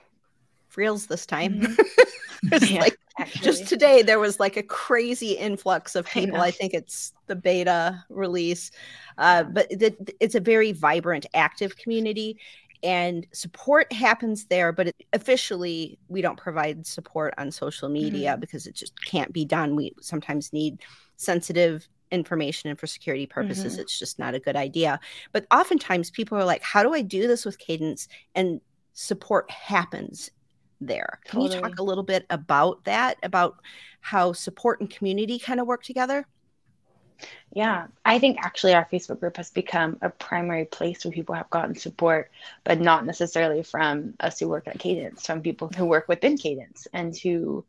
reels 0.77 1.07
this 1.07 1.27
time. 1.27 1.61
Mm-hmm. 1.61 2.65
yeah, 2.75 2.81
like 2.81 2.99
just 3.29 3.69
today 3.69 4.03
there 4.03 4.19
was 4.19 4.41
like 4.41 4.57
a 4.57 4.63
crazy 4.63 5.33
influx 5.33 5.95
of 5.95 6.07
people. 6.07 6.41
I, 6.41 6.47
I 6.47 6.51
think 6.51 6.75
it's 6.75 7.13
the 7.27 7.37
beta 7.37 8.03
release. 8.09 8.71
Uh, 9.19 9.45
but 9.45 9.69
the, 9.71 9.95
it's 10.19 10.35
a 10.35 10.41
very 10.41 10.73
vibrant, 10.73 11.27
active 11.35 11.77
community 11.77 12.39
and 12.83 13.27
support 13.33 13.93
happens 13.93 14.47
there 14.47 14.73
but 14.73 14.89
it, 14.89 14.97
officially 15.13 15.99
we 16.09 16.21
don't 16.21 16.37
provide 16.37 16.87
support 16.87 17.33
on 17.39 17.51
social 17.51 17.89
media 17.89 18.33
mm-hmm. 18.33 18.41
because 18.41 18.67
it 18.67 18.75
just 18.75 18.93
can't 19.05 19.33
be 19.33 19.45
done 19.45 19.77
we 19.77 19.93
sometimes 20.01 20.53
need 20.53 20.81
sensitive 21.17 21.89
information 22.11 22.69
and 22.69 22.79
for 22.79 22.87
security 22.87 23.27
purposes 23.27 23.75
mm-hmm. 23.75 23.83
it's 23.83 23.99
just 23.99 24.19
not 24.19 24.35
a 24.35 24.41
good 24.41 24.57
idea 24.57 24.99
but 25.33 25.47
oftentimes 25.51 26.11
people 26.11 26.37
are 26.37 26.45
like 26.45 26.63
how 26.63 26.83
do 26.83 26.93
i 26.93 27.01
do 27.01 27.27
this 27.27 27.45
with 27.45 27.59
Kadence 27.59 28.09
and 28.35 28.61
support 28.93 29.51
happens 29.51 30.31
there 30.81 31.21
can 31.25 31.41
totally. 31.41 31.57
you 31.57 31.63
talk 31.63 31.79
a 31.79 31.83
little 31.83 32.05
bit 32.05 32.27
about 32.31 32.85
that 32.85 33.17
about 33.23 33.57
how 34.01 34.33
support 34.33 34.81
and 34.81 34.91
community 34.91 35.39
kind 35.39 35.61
of 35.61 35.67
work 35.67 35.83
together 35.83 36.27
yeah, 37.53 37.87
I 38.05 38.19
think 38.19 38.39
actually 38.41 38.75
our 38.75 38.89
Facebook 38.91 39.21
group 39.21 39.37
has 39.37 39.51
become 39.51 39.99
a 40.01 40.11
primary 40.11 40.65
place 40.65 41.05
where 41.05 41.13
people 41.13 41.35
have 41.35 41.51
gotten 41.51 41.75
support, 41.75 42.31
but 42.65 42.81
not 42.81 43.05
necessarily 43.05 43.63
from 43.63 44.15
us 44.21 44.39
who 44.39 44.49
work 44.49 44.69
at 44.69 44.79
Kadence, 44.79 45.27
from 45.27 45.43
people 45.43 45.69
who 45.69 45.85
work 45.85 46.09
within 46.09 46.37
Kadence 46.37 46.87
and 46.93 47.17
who 47.17 47.65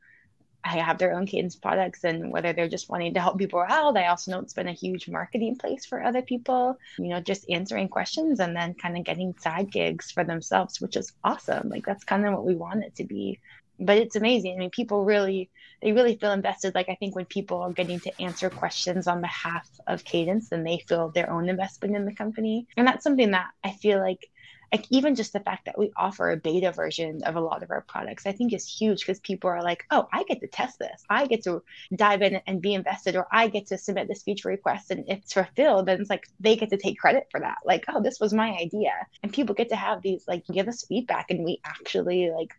have 0.63 0.97
their 0.97 1.13
own 1.13 1.27
Kadence 1.27 1.61
products 1.61 2.05
and 2.05 2.31
whether 2.31 2.53
they're 2.53 2.69
just 2.69 2.89
wanting 2.89 3.13
to 3.15 3.19
help 3.19 3.37
people 3.37 3.59
out. 3.59 3.97
I 3.97 4.07
also 4.07 4.31
know 4.31 4.39
it's 4.39 4.53
been 4.53 4.69
a 4.69 4.73
huge 4.73 5.09
marketing 5.09 5.57
place 5.57 5.85
for 5.85 6.01
other 6.01 6.21
people, 6.21 6.79
you 6.97 7.09
know, 7.09 7.19
just 7.19 7.49
answering 7.49 7.89
questions 7.89 8.39
and 8.39 8.55
then 8.55 8.73
kind 8.73 8.97
of 8.97 9.03
getting 9.03 9.35
side 9.39 9.71
gigs 9.71 10.11
for 10.11 10.23
themselves, 10.23 10.79
which 10.79 10.95
is 10.95 11.11
awesome. 11.23 11.67
Like 11.67 11.85
that's 11.85 12.05
kind 12.05 12.25
of 12.25 12.33
what 12.33 12.45
we 12.45 12.55
want 12.55 12.85
it 12.85 12.95
to 12.95 13.03
be. 13.03 13.39
But 13.85 13.97
it's 13.97 14.15
amazing. 14.15 14.55
I 14.55 14.59
mean, 14.59 14.69
people 14.69 15.03
really, 15.05 15.49
they 15.81 15.91
really 15.91 16.15
feel 16.15 16.31
invested. 16.31 16.75
Like 16.75 16.89
I 16.89 16.95
think 16.95 17.15
when 17.15 17.25
people 17.25 17.61
are 17.61 17.71
getting 17.71 17.99
to 18.01 18.21
answer 18.21 18.49
questions 18.49 19.07
on 19.07 19.21
behalf 19.21 19.69
of 19.87 20.03
Kadence, 20.03 20.49
then 20.49 20.63
they 20.63 20.83
feel 20.87 21.09
their 21.09 21.29
own 21.29 21.49
investment 21.49 21.95
in 21.95 22.05
the 22.05 22.15
company. 22.15 22.67
And 22.77 22.87
that's 22.87 23.03
something 23.03 23.31
that 23.31 23.47
I 23.63 23.71
feel 23.71 23.99
like 23.99 24.29
like 24.73 24.87
even 24.89 25.13
just 25.13 25.33
the 25.33 25.39
fact 25.39 25.65
that 25.65 25.77
we 25.77 25.91
offer 25.95 26.31
a 26.31 26.37
beta 26.37 26.71
version 26.71 27.21
of 27.25 27.35
a 27.35 27.39
lot 27.39 27.61
of 27.61 27.69
our 27.69 27.81
products 27.81 28.25
i 28.25 28.31
think 28.31 28.51
is 28.51 28.67
huge 28.67 29.01
because 29.01 29.19
people 29.19 29.49
are 29.49 29.61
like 29.61 29.85
oh 29.91 30.07
i 30.11 30.23
get 30.23 30.41
to 30.41 30.47
test 30.47 30.79
this 30.79 31.03
i 31.09 31.27
get 31.27 31.43
to 31.43 31.61
dive 31.95 32.21
in 32.23 32.41
and 32.47 32.61
be 32.61 32.73
invested 32.73 33.15
or 33.15 33.27
i 33.31 33.47
get 33.47 33.67
to 33.67 33.77
submit 33.77 34.07
this 34.07 34.23
feature 34.23 34.49
request 34.49 34.89
and 34.89 35.05
it's 35.07 35.33
fulfilled 35.33 35.85
then 35.85 36.01
it's 36.01 36.09
like 36.09 36.27
they 36.39 36.55
get 36.55 36.71
to 36.71 36.77
take 36.77 36.97
credit 36.97 37.27
for 37.29 37.39
that 37.39 37.57
like 37.63 37.85
oh 37.89 38.01
this 38.01 38.19
was 38.19 38.33
my 38.33 38.57
idea 38.57 38.91
and 39.21 39.31
people 39.31 39.53
get 39.53 39.69
to 39.69 39.75
have 39.75 40.01
these 40.01 40.27
like 40.27 40.43
give 40.51 40.67
us 40.67 40.85
feedback 40.85 41.29
and 41.29 41.45
we 41.45 41.59
actually 41.63 42.31
like 42.31 42.53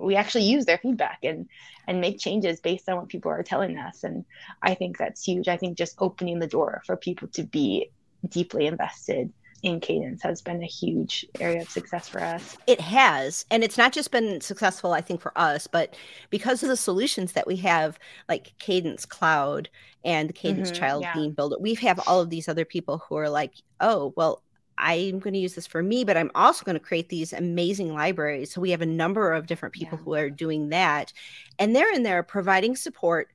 we 0.00 0.16
actually 0.16 0.44
use 0.44 0.64
their 0.64 0.78
feedback 0.78 1.18
and 1.22 1.48
and 1.86 2.00
make 2.00 2.18
changes 2.18 2.60
based 2.60 2.88
on 2.88 2.96
what 2.96 3.08
people 3.08 3.30
are 3.30 3.42
telling 3.42 3.78
us. 3.78 4.04
And 4.04 4.24
i 4.62 4.74
think 4.74 4.98
that's 4.98 5.24
huge. 5.24 5.48
I 5.48 5.56
think 5.56 5.76
just 5.76 5.96
opening 5.98 6.38
the 6.38 6.46
door 6.46 6.82
for 6.86 6.96
people 6.96 7.28
to 7.28 7.42
be 7.42 7.90
deeply 8.28 8.66
invested 8.66 9.32
in 9.62 9.80
Kadence 9.80 10.22
has 10.22 10.40
been 10.40 10.62
a 10.62 10.66
huge 10.66 11.26
area 11.38 11.60
of 11.60 11.68
success 11.68 12.08
for 12.08 12.22
us. 12.22 12.56
It 12.66 12.80
has. 12.80 13.44
And 13.50 13.62
it's 13.62 13.76
not 13.76 13.92
just 13.92 14.10
been 14.10 14.40
successful 14.40 14.92
i 14.92 15.00
think 15.00 15.20
for 15.20 15.36
us 15.36 15.66
but 15.66 15.94
because 16.30 16.62
of 16.62 16.68
the 16.68 16.76
solutions 16.76 17.32
that 17.32 17.46
we 17.46 17.56
have 17.56 17.98
like 18.28 18.52
Kadence 18.58 19.06
cloud 19.06 19.68
and 20.04 20.34
Kadence 20.34 20.68
mm-hmm, 20.68 20.74
child 20.74 21.02
yeah. 21.02 21.14
theme 21.14 21.32
builder 21.32 21.56
we 21.60 21.74
have 21.74 22.00
all 22.06 22.20
of 22.20 22.30
these 22.30 22.48
other 22.48 22.64
people 22.64 23.02
who 23.08 23.16
are 23.16 23.28
like 23.28 23.52
oh 23.80 24.12
well 24.16 24.42
I'm 24.80 25.18
going 25.18 25.34
to 25.34 25.38
use 25.40 25.54
this 25.54 25.66
for 25.66 25.82
me, 25.82 26.04
but 26.04 26.16
I'm 26.16 26.30
also 26.34 26.64
going 26.64 26.78
to 26.78 26.84
create 26.84 27.08
these 27.08 27.32
amazing 27.32 27.94
libraries. 27.94 28.52
So 28.52 28.60
we 28.60 28.70
have 28.70 28.82
a 28.82 28.86
number 28.86 29.32
of 29.32 29.46
different 29.46 29.74
people 29.74 29.98
yeah. 29.98 30.04
who 30.04 30.14
are 30.14 30.30
doing 30.30 30.70
that. 30.70 31.12
And 31.58 31.74
they're 31.74 31.92
in 31.92 32.02
there 32.02 32.22
providing 32.22 32.76
support 32.76 33.28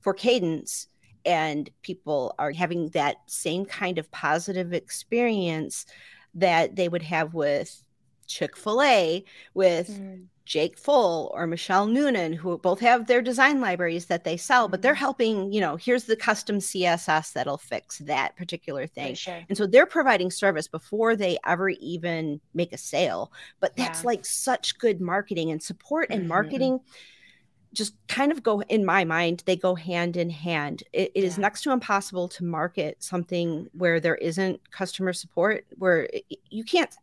for 0.00 0.14
Kadence 0.14 0.86
and 1.24 1.70
people 1.82 2.34
are 2.38 2.52
having 2.52 2.88
that 2.90 3.16
same 3.26 3.64
kind 3.64 3.98
of 3.98 4.10
positive 4.10 4.72
experience 4.72 5.86
that 6.34 6.76
they 6.76 6.88
would 6.88 7.02
have 7.02 7.34
with 7.34 7.84
Chick-fil-A 8.26 9.24
with 9.54 9.90
mm. 9.90 10.26
Jake 10.44 10.76
Full 10.76 11.30
or 11.34 11.46
Michelle 11.46 11.86
Noonan, 11.86 12.32
who 12.32 12.58
both 12.58 12.80
have 12.80 13.06
their 13.06 13.22
design 13.22 13.60
libraries 13.60 14.06
that 14.06 14.24
they 14.24 14.36
sell, 14.36 14.68
but 14.68 14.82
they're 14.82 14.92
mm-hmm. 14.92 14.98
helping, 14.98 15.52
you 15.52 15.60
know, 15.60 15.76
here's 15.76 16.04
the 16.04 16.16
custom 16.16 16.58
CSS 16.58 17.32
that'll 17.32 17.58
fix 17.58 17.98
that 17.98 18.36
particular 18.36 18.86
thing. 18.86 19.14
Sure. 19.14 19.40
And 19.48 19.56
so 19.56 19.66
they're 19.66 19.86
providing 19.86 20.30
service 20.30 20.68
before 20.68 21.16
they 21.16 21.38
ever 21.46 21.70
even 21.70 22.40
make 22.54 22.72
a 22.72 22.78
sale. 22.78 23.32
But 23.60 23.76
that's 23.76 24.02
yeah. 24.02 24.08
like 24.08 24.24
such 24.24 24.78
good 24.78 25.00
marketing 25.00 25.50
and 25.50 25.62
support 25.62 26.08
and 26.10 26.20
mm-hmm. 26.20 26.28
marketing 26.28 26.80
just 27.72 27.94
kind 28.06 28.30
of 28.30 28.42
go 28.42 28.60
in 28.62 28.84
my 28.84 29.02
mind 29.02 29.42
they 29.46 29.56
go 29.56 29.74
hand 29.74 30.18
in 30.18 30.28
hand 30.28 30.82
it, 30.92 31.10
it 31.14 31.20
yeah. 31.20 31.24
is 31.24 31.38
next 31.38 31.62
to 31.62 31.70
impossible 31.70 32.28
to 32.28 32.44
market 32.44 33.02
something 33.02 33.66
where 33.72 33.98
there 33.98 34.16
isn't 34.16 34.60
customer 34.70 35.10
support 35.14 35.64
where 35.78 36.06
you 36.50 36.64
can't 36.64 36.94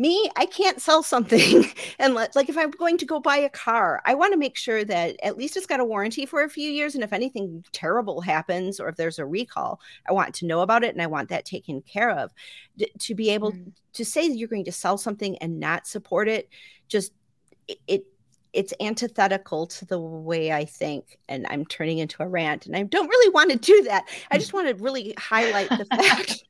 me 0.00 0.30
i 0.36 0.46
can't 0.46 0.80
sell 0.80 1.02
something 1.02 1.64
and 1.98 2.14
let, 2.14 2.34
like 2.34 2.48
if 2.48 2.56
i'm 2.56 2.70
going 2.70 2.96
to 2.96 3.04
go 3.04 3.20
buy 3.20 3.36
a 3.36 3.50
car 3.50 4.00
i 4.06 4.14
want 4.14 4.32
to 4.32 4.38
make 4.38 4.56
sure 4.56 4.82
that 4.84 5.14
at 5.22 5.36
least 5.36 5.56
it's 5.56 5.66
got 5.66 5.80
a 5.80 5.84
warranty 5.84 6.24
for 6.24 6.42
a 6.42 6.48
few 6.48 6.70
years 6.70 6.94
and 6.94 7.04
if 7.04 7.12
anything 7.12 7.62
terrible 7.72 8.20
happens 8.20 8.80
or 8.80 8.88
if 8.88 8.96
there's 8.96 9.18
a 9.18 9.26
recall 9.26 9.80
i 10.08 10.12
want 10.12 10.34
to 10.34 10.46
know 10.46 10.60
about 10.60 10.82
it 10.82 10.94
and 10.94 11.02
i 11.02 11.06
want 11.06 11.28
that 11.28 11.44
taken 11.44 11.82
care 11.82 12.10
of 12.10 12.32
D- 12.78 12.90
to 12.98 13.14
be 13.14 13.30
able 13.30 13.52
mm. 13.52 13.72
to 13.92 14.04
say 14.04 14.28
that 14.28 14.36
you're 14.36 14.48
going 14.48 14.64
to 14.64 14.72
sell 14.72 14.96
something 14.96 15.36
and 15.38 15.60
not 15.60 15.86
support 15.86 16.28
it 16.28 16.48
just 16.88 17.12
it, 17.68 17.78
it 17.86 18.06
it's 18.52 18.74
antithetical 18.80 19.66
to 19.66 19.84
the 19.84 20.00
way 20.00 20.52
I 20.52 20.64
think, 20.64 21.18
and 21.28 21.46
I'm 21.48 21.64
turning 21.64 21.98
into 21.98 22.20
a 22.20 22.26
rant, 22.26 22.66
and 22.66 22.74
I 22.74 22.82
don't 22.82 23.06
really 23.06 23.32
want 23.32 23.52
to 23.52 23.56
do 23.56 23.82
that. 23.84 24.08
I 24.30 24.38
just 24.38 24.52
want 24.52 24.66
to 24.66 24.74
really 24.82 25.14
highlight 25.18 25.68
the 25.68 25.84
fact 25.96 26.42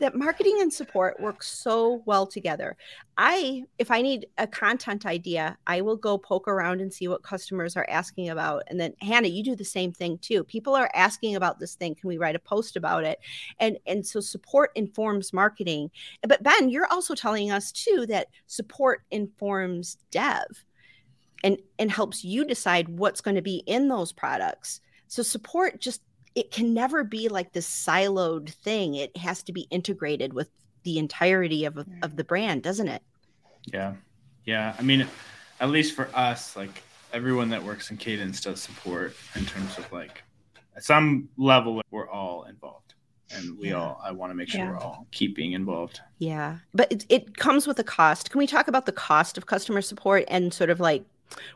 that 0.00 0.14
marketing 0.14 0.58
and 0.60 0.72
support 0.72 1.20
work 1.20 1.42
so 1.42 2.02
well 2.06 2.26
together. 2.26 2.76
I, 3.18 3.64
if 3.78 3.90
I 3.90 4.02
need 4.02 4.26
a 4.38 4.46
content 4.46 5.06
idea, 5.06 5.56
I 5.66 5.80
will 5.80 5.96
go 5.96 6.18
poke 6.18 6.48
around 6.48 6.80
and 6.80 6.92
see 6.92 7.08
what 7.08 7.22
customers 7.22 7.76
are 7.76 7.86
asking 7.88 8.28
about. 8.28 8.64
And 8.68 8.78
then 8.78 8.94
Hannah, 9.00 9.28
you 9.28 9.42
do 9.42 9.56
the 9.56 9.64
same 9.64 9.92
thing 9.92 10.18
too. 10.18 10.44
People 10.44 10.74
are 10.74 10.90
asking 10.94 11.36
about 11.36 11.58
this 11.58 11.74
thing. 11.74 11.94
Can 11.94 12.08
we 12.08 12.18
write 12.18 12.36
a 12.36 12.40
post 12.40 12.76
about 12.76 13.04
it? 13.04 13.18
And 13.58 13.78
and 13.86 14.06
so 14.06 14.20
support 14.20 14.70
informs 14.74 15.32
marketing. 15.32 15.90
But 16.26 16.42
Ben, 16.42 16.68
you're 16.68 16.90
also 16.90 17.14
telling 17.14 17.50
us 17.50 17.72
too 17.72 18.06
that 18.08 18.28
support 18.46 19.02
informs 19.10 19.98
dev 20.10 20.64
and 21.44 21.58
and 21.78 21.90
helps 21.90 22.24
you 22.24 22.44
decide 22.44 22.88
what's 22.88 23.20
going 23.20 23.36
to 23.36 23.42
be 23.42 23.62
in 23.66 23.88
those 23.88 24.12
products 24.12 24.80
so 25.08 25.22
support 25.22 25.80
just 25.80 26.02
it 26.36 26.52
can 26.52 26.74
never 26.74 27.02
be 27.02 27.28
like 27.28 27.52
this 27.52 27.66
siloed 27.66 28.50
thing. 28.50 28.94
It 28.94 29.16
has 29.16 29.42
to 29.44 29.52
be 29.52 29.62
integrated 29.70 30.34
with 30.34 30.50
the 30.84 30.98
entirety 30.98 31.64
of, 31.64 31.78
of 31.78 31.86
mm. 31.86 32.16
the 32.16 32.22
brand 32.22 32.62
doesn't 32.62 32.88
it? 32.88 33.02
Yeah. 33.64 33.94
Yeah 34.44 34.76
i 34.78 34.82
mean 34.82 35.08
at 35.58 35.70
least 35.70 35.96
for 35.96 36.08
us 36.14 36.54
like 36.54 36.82
everyone 37.12 37.48
that 37.48 37.62
works 37.62 37.90
in 37.90 37.96
Kadence 37.96 38.42
does 38.42 38.62
support 38.62 39.16
in 39.34 39.44
terms 39.44 39.76
of 39.78 39.90
like 39.90 40.22
at 40.76 40.84
some 40.84 41.28
level 41.36 41.82
we're 41.90 42.08
all 42.08 42.44
involved. 42.44 42.94
And 43.32 43.58
we 43.58 43.70
yeah. 43.70 43.76
all 43.76 44.00
i 44.04 44.12
want 44.12 44.30
to 44.30 44.34
make 44.36 44.48
sure 44.48 44.60
yeah. 44.60 44.70
we're 44.70 44.78
all 44.78 45.08
keeping 45.10 45.52
involved. 45.52 46.00
Yeah 46.18 46.58
but 46.72 46.92
it, 46.92 47.06
it 47.08 47.36
comes 47.36 47.66
with 47.66 47.80
a 47.80 47.84
cost. 47.84 48.30
Can 48.30 48.38
we 48.38 48.46
talk 48.46 48.68
about 48.68 48.86
the 48.86 48.92
cost 48.92 49.36
of 49.36 49.46
customer 49.46 49.82
support 49.82 50.24
and 50.28 50.54
sort 50.54 50.70
of 50.70 50.78
like 50.78 51.04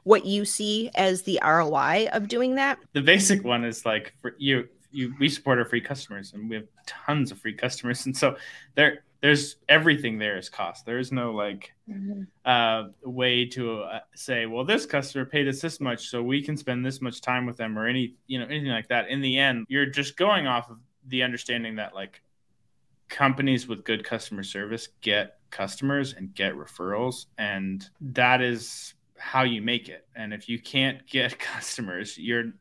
what 0.04 0.24
you 0.24 0.44
see 0.44 0.90
as 0.94 1.22
the 1.22 1.40
ROI 1.42 2.08
of 2.12 2.28
doing 2.28 2.54
that? 2.56 2.78
The 2.92 3.02
basic 3.02 3.44
one 3.44 3.64
is 3.64 3.84
like 3.84 4.14
for 4.20 4.34
you 4.38 4.68
you 4.92 5.14
we 5.18 5.28
support 5.28 5.58
our 5.58 5.64
free 5.64 5.80
customers 5.80 6.32
and 6.32 6.48
we 6.48 6.56
have 6.56 6.66
tons 6.86 7.30
of 7.30 7.38
free 7.38 7.54
customers 7.54 8.06
and 8.06 8.16
so 8.16 8.36
there 8.74 9.04
there's 9.20 9.56
everything 9.68 10.18
there 10.18 10.38
is 10.38 10.48
cost 10.48 10.86
there 10.86 10.98
is 10.98 11.12
no 11.12 11.32
like 11.32 11.72
mm-hmm. 11.88 12.22
uh, 12.44 12.84
way 13.04 13.44
to 13.46 13.80
uh, 13.82 14.00
say 14.14 14.46
well 14.46 14.64
this 14.64 14.86
customer 14.86 15.24
paid 15.24 15.46
us 15.48 15.60
this 15.60 15.80
much 15.80 16.08
so 16.08 16.22
we 16.22 16.42
can 16.42 16.56
spend 16.56 16.84
this 16.84 17.00
much 17.00 17.20
time 17.20 17.46
with 17.46 17.56
them 17.56 17.78
or 17.78 17.86
any 17.86 18.14
you 18.26 18.38
know 18.38 18.46
anything 18.46 18.70
like 18.70 18.88
that 18.88 19.08
in 19.08 19.20
the 19.20 19.38
end 19.38 19.66
you're 19.68 19.86
just 19.86 20.16
going 20.16 20.46
off 20.46 20.70
of 20.70 20.78
the 21.08 21.22
understanding 21.22 21.76
that 21.76 21.94
like 21.94 22.20
companies 23.08 23.66
with 23.66 23.84
good 23.84 24.04
customer 24.04 24.42
service 24.42 24.88
get 25.00 25.38
customers 25.50 26.14
and 26.14 26.32
get 26.34 26.54
referrals 26.54 27.26
and 27.38 27.90
that 28.00 28.40
is 28.40 28.94
how 29.20 29.44
you 29.44 29.62
make 29.62 29.88
it. 29.88 30.06
And 30.16 30.32
if 30.32 30.48
you 30.48 30.58
can't 30.58 31.06
get 31.10 31.38
customers, 31.38 32.18
you're 32.18 32.52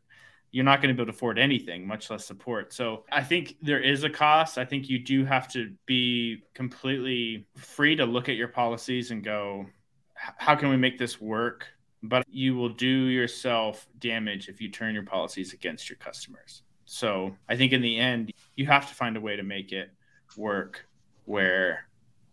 you're 0.52 0.66
not 0.66 0.82
going 0.82 0.90
to 0.90 0.98
be 0.98 1.04
able 1.04 1.12
to 1.12 1.16
afford 1.16 1.38
anything, 1.38 1.86
much 1.86 2.10
less 2.10 2.26
support. 2.26 2.74
So 2.74 3.06
I 3.12 3.24
think 3.24 3.58
there 3.62 3.80
is 3.80 4.04
a 4.04 4.10
cost. 4.10 4.58
I 4.58 4.66
think 4.66 4.90
you 4.90 4.98
do 4.98 5.24
have 5.24 5.48
to 5.50 5.72
be 5.86 6.42
completely 6.56 7.46
free 7.56 7.96
to 7.96 8.06
look 8.06 8.30
at 8.30 8.36
your 8.36 8.48
policies 8.48 9.12
and 9.12 9.24
go, 9.24 9.68
how 10.16 10.56
can 10.56 10.70
we 10.70 10.78
make 10.78 10.98
this 10.98 11.22
work? 11.22 11.68
But 12.02 12.26
you 12.32 12.56
will 12.56 12.70
do 12.70 12.88
yourself 12.88 13.88
damage 14.00 14.50
if 14.50 14.60
you 14.60 14.72
turn 14.72 14.96
your 14.96 15.04
policies 15.04 15.54
against 15.54 15.88
your 15.88 15.98
customers. 15.98 16.64
So 16.86 17.36
I 17.48 17.56
think 17.56 17.72
in 17.72 17.84
the 17.84 18.00
end, 18.00 18.32
you 18.56 18.66
have 18.66 18.90
to 18.90 18.96
find 18.96 19.18
a 19.18 19.22
way 19.22 19.36
to 19.36 19.44
make 19.44 19.72
it 19.72 19.92
work 20.36 20.88
where 21.26 21.88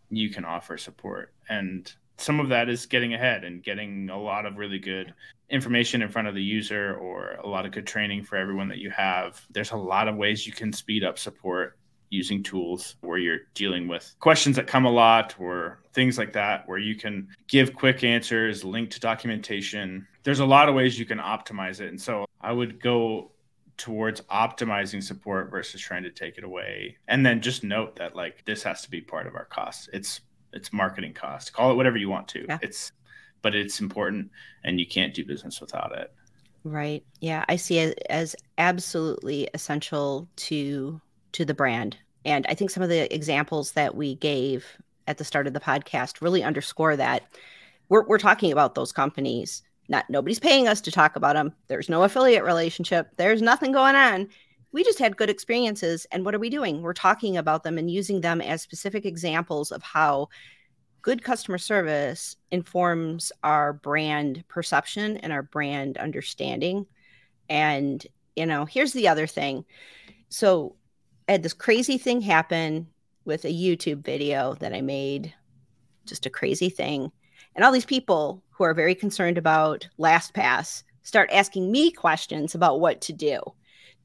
you 0.09 0.31
can 0.31 0.47
offer 0.47 0.79
support. 0.79 1.35
And 1.51 1.93
some 2.18 2.40
of 2.40 2.48
that 2.48 2.68
is 2.68 2.87
getting 2.87 3.14
ahead 3.14 3.44
and 3.44 3.62
getting 3.62 4.09
a 4.11 4.18
lot 4.18 4.46
of 4.46 4.57
really 4.57 4.79
good 4.79 5.14
information 5.50 6.02
in 6.02 6.09
front 6.09 6.29
of 6.29 6.35
the 6.35 6.42
user 6.42 6.96
or 6.96 7.33
a 7.42 7.46
lot 7.46 7.66
of 7.66 7.72
good 7.72 7.87
training 7.87 8.24
for 8.24 8.37
everyone 8.37 8.68
that 8.68 8.79
you 8.79 8.90
have. 8.90 9.40
There's 9.50 9.70
a 9.70 9.76
lot 9.76 10.09
of 10.09 10.16
ways 10.16 10.46
you 10.46 10.52
can 10.52 10.72
speed 10.72 11.05
up 11.05 11.18
support 11.18 11.79
using 12.11 12.42
tools 12.42 12.96
where 13.00 13.18
you're 13.18 13.40
dealing 13.55 13.88
with 13.88 14.14
questions 14.20 14.57
that 14.57 14.66
come 14.66 14.85
a 14.85 14.90
lot 14.90 15.35
or 15.38 15.81
things 15.92 16.18
like 16.18 16.33
that 16.33 16.66
where 16.68 16.79
you 16.79 16.94
can 16.94 17.29
give 17.48 17.74
quick 17.74 18.05
answers, 18.05 18.64
link 18.64 18.90
to 18.90 19.00
documentation. 19.00 20.07
There's 20.22 20.40
a 20.40 20.46
lot 20.46 20.68
of 20.68 20.74
ways 20.74 20.98
you 20.98 21.05
can 21.05 21.18
optimize 21.18 21.81
it. 21.81 21.88
And 21.88 22.00
so 22.00 22.24
I 22.40 22.52
would 22.52 22.81
go 22.81 23.33
towards 23.76 24.20
optimizing 24.22 25.02
support 25.02 25.50
versus 25.50 25.81
trying 25.81 26.05
to 26.05 26.11
take 26.11 26.38
it 26.38 26.44
away. 26.44 26.96
And 27.09 27.26
then 27.26 27.40
just 27.40 27.62
note 27.62 27.96
that 27.96 28.16
like 28.16 28.44
this 28.44 28.62
has 28.62 28.83
to 28.83 28.90
be 28.90 29.00
part 29.00 29.26
of 29.26 29.35
our 29.35 29.44
costs. 29.44 29.88
It's 29.92 30.20
it's 30.57 30.73
marketing 30.73 31.14
cost. 31.14 31.53
Call 31.53 31.71
it 31.71 31.77
whatever 31.77 31.99
you 31.99 32.09
want 32.09 32.27
to. 32.29 32.45
Yeah. 32.49 32.59
It's 32.62 32.92
but 33.42 33.55
it's 33.55 33.81
important 33.81 34.31
and 34.64 34.81
you 34.81 34.87
can't 34.87 35.14
do 35.14 35.25
business 35.25 35.61
without 35.61 35.97
it. 35.97 36.12
Right. 36.64 37.05
Yeah, 37.21 37.45
I 37.49 37.57
see 37.57 37.79
it 37.79 38.03
as 38.11 38.35
absolutely 38.59 39.49
essential 39.55 40.27
to 40.37 41.01
to 41.33 41.45
the 41.45 41.55
brand. 41.55 41.97
And 42.25 42.45
I 42.49 42.55
think 42.55 42.71
some 42.71 42.83
of 42.83 42.88
the 42.88 43.14
examples 43.14 43.73
that 43.73 43.95
we 43.95 44.16
gave 44.16 44.66
at 45.07 45.19
the 45.19 45.25
start 45.25 45.47
of 45.47 45.53
the 45.53 45.61
podcast 45.61 46.21
really 46.21 46.42
underscore 46.42 46.97
that. 46.97 47.23
We're 47.88 48.05
we're 48.07 48.19
talking 48.19 48.51
about 48.51 48.75
those 48.75 48.90
companies 48.90 49.62
Not 49.88 50.11
nobody's 50.11 50.40
paying 50.40 50.66
us 50.66 50.81
to 50.81 50.90
talk 50.90 51.14
about 51.14 51.35
them. 51.37 51.55
There's 51.69 51.88
no 51.88 52.03
affiliate 52.03 52.42
relationship. 52.45 53.11
There's 53.16 53.42
nothing 53.42 53.71
going 53.73 53.95
on. 53.95 54.29
We 54.77 54.85
just 54.85 54.99
had 54.99 55.17
good 55.17 55.31
experiences. 55.31 56.07
And 56.12 56.23
what 56.23 56.35
are 56.35 56.39
we 56.39 56.51
doing? 56.51 56.83
We're 56.83 56.93
talking 56.93 57.39
about 57.39 57.62
them 57.62 57.79
and 57.79 57.91
using 57.91 58.21
them 58.21 58.43
as 58.43 58.61
specific 58.61 59.07
examples 59.07 59.73
of 59.73 59.83
how 59.83 60.29
good 61.01 61.25
customer 61.25 61.57
service 61.57 62.37
informs 62.51 63.33
our 63.43 63.73
brand 63.73 64.45
perception 64.49 65.17
and 65.17 65.33
our 65.33 65.43
brand 65.43 65.97
understanding. 65.97 66.85
And, 67.49 68.07
you 68.37 68.45
know, 68.45 68.67
here's 68.67 68.93
the 68.93 69.09
other 69.09 69.27
thing. 69.27 69.65
So 70.29 70.77
I 71.27 71.33
had 71.33 71.43
this 71.43 71.55
crazy 71.55 71.97
thing 71.97 72.21
happen 72.21 72.87
with 73.25 73.47
a 73.47 73.49
YouTube 73.49 74.05
video 74.05 74.57
that 74.57 74.75
I 74.75 74.83
made, 74.83 75.33
just 76.05 76.27
a 76.27 76.31
crazy 76.31 76.69
thing. 76.69 77.11
And 77.55 77.65
all 77.65 77.73
these 77.73 77.87
people 77.87 78.43
who 78.51 78.65
are 78.65 78.75
very 78.75 78.95
concerned 78.95 79.39
about 79.39 79.89
LastPass 79.99 80.83
start 81.03 81.31
asking 81.33 81.73
me 81.73 81.93
questions 81.93 82.55
about 82.55 82.79
what 82.79 83.01
to 83.01 83.15
do. 83.15 83.41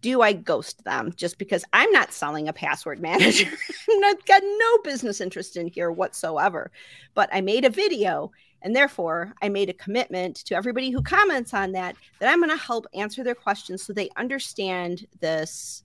Do 0.02 0.22
I 0.22 0.34
ghost 0.34 0.84
them 0.84 1.14
just 1.16 1.38
because 1.38 1.64
I'm 1.74 1.92
not 1.92 2.12
selling 2.12 2.48
a 2.48 2.54
password 2.54 3.00
manager? 3.00 3.50
I've 4.06 4.26
got 4.26 4.42
no 4.44 4.78
business 4.84 5.22
interest 5.22 5.58
in 5.58 5.68
here 5.68 5.92
whatsoever. 5.92 6.72
But 7.14 7.30
I 7.32 7.42
made 7.42 7.66
a 7.66 7.70
video 7.70 8.32
and 8.64 8.76
therefore 8.76 9.34
I 9.42 9.50
made 9.50 9.70
a 9.70 9.74
commitment 9.74 10.38
to 10.46 10.56
everybody 10.56 10.90
who 10.90 11.02
comments 11.02 11.54
on 11.54 11.72
that 11.74 11.96
that 12.20 12.32
I'm 12.32 12.40
going 12.40 12.50
to 12.52 12.64
help 12.64 12.86
answer 12.94 13.24
their 13.24 13.36
questions 13.36 13.84
so 13.84 13.94
they 13.94 14.10
understand 14.18 15.08
this 15.20 15.84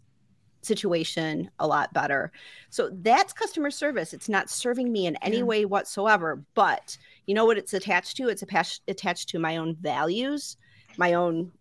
situation 0.62 1.50
a 1.61 1.66
lot 1.66 1.92
better. 1.92 2.33
So 2.70 2.90
that's 2.92 3.33
customer 3.33 3.70
service. 3.70 4.12
It's 4.12 4.29
not 4.29 4.50
serving 4.50 4.92
me 4.92 5.07
in 5.07 5.16
any 5.16 5.38
yeah. 5.38 5.44
way 5.44 5.64
whatsoever, 5.64 6.42
but 6.55 6.98
you 7.26 7.35
know 7.35 7.44
what 7.44 7.59
it's 7.59 7.74
attached 7.74 8.16
to? 8.18 8.29
It's 8.29 8.42
attached 8.42 9.29
to 9.29 9.38
my 9.38 9.57
own 9.57 9.76
values, 9.76 10.57
my 10.96 11.14
own 11.14 11.52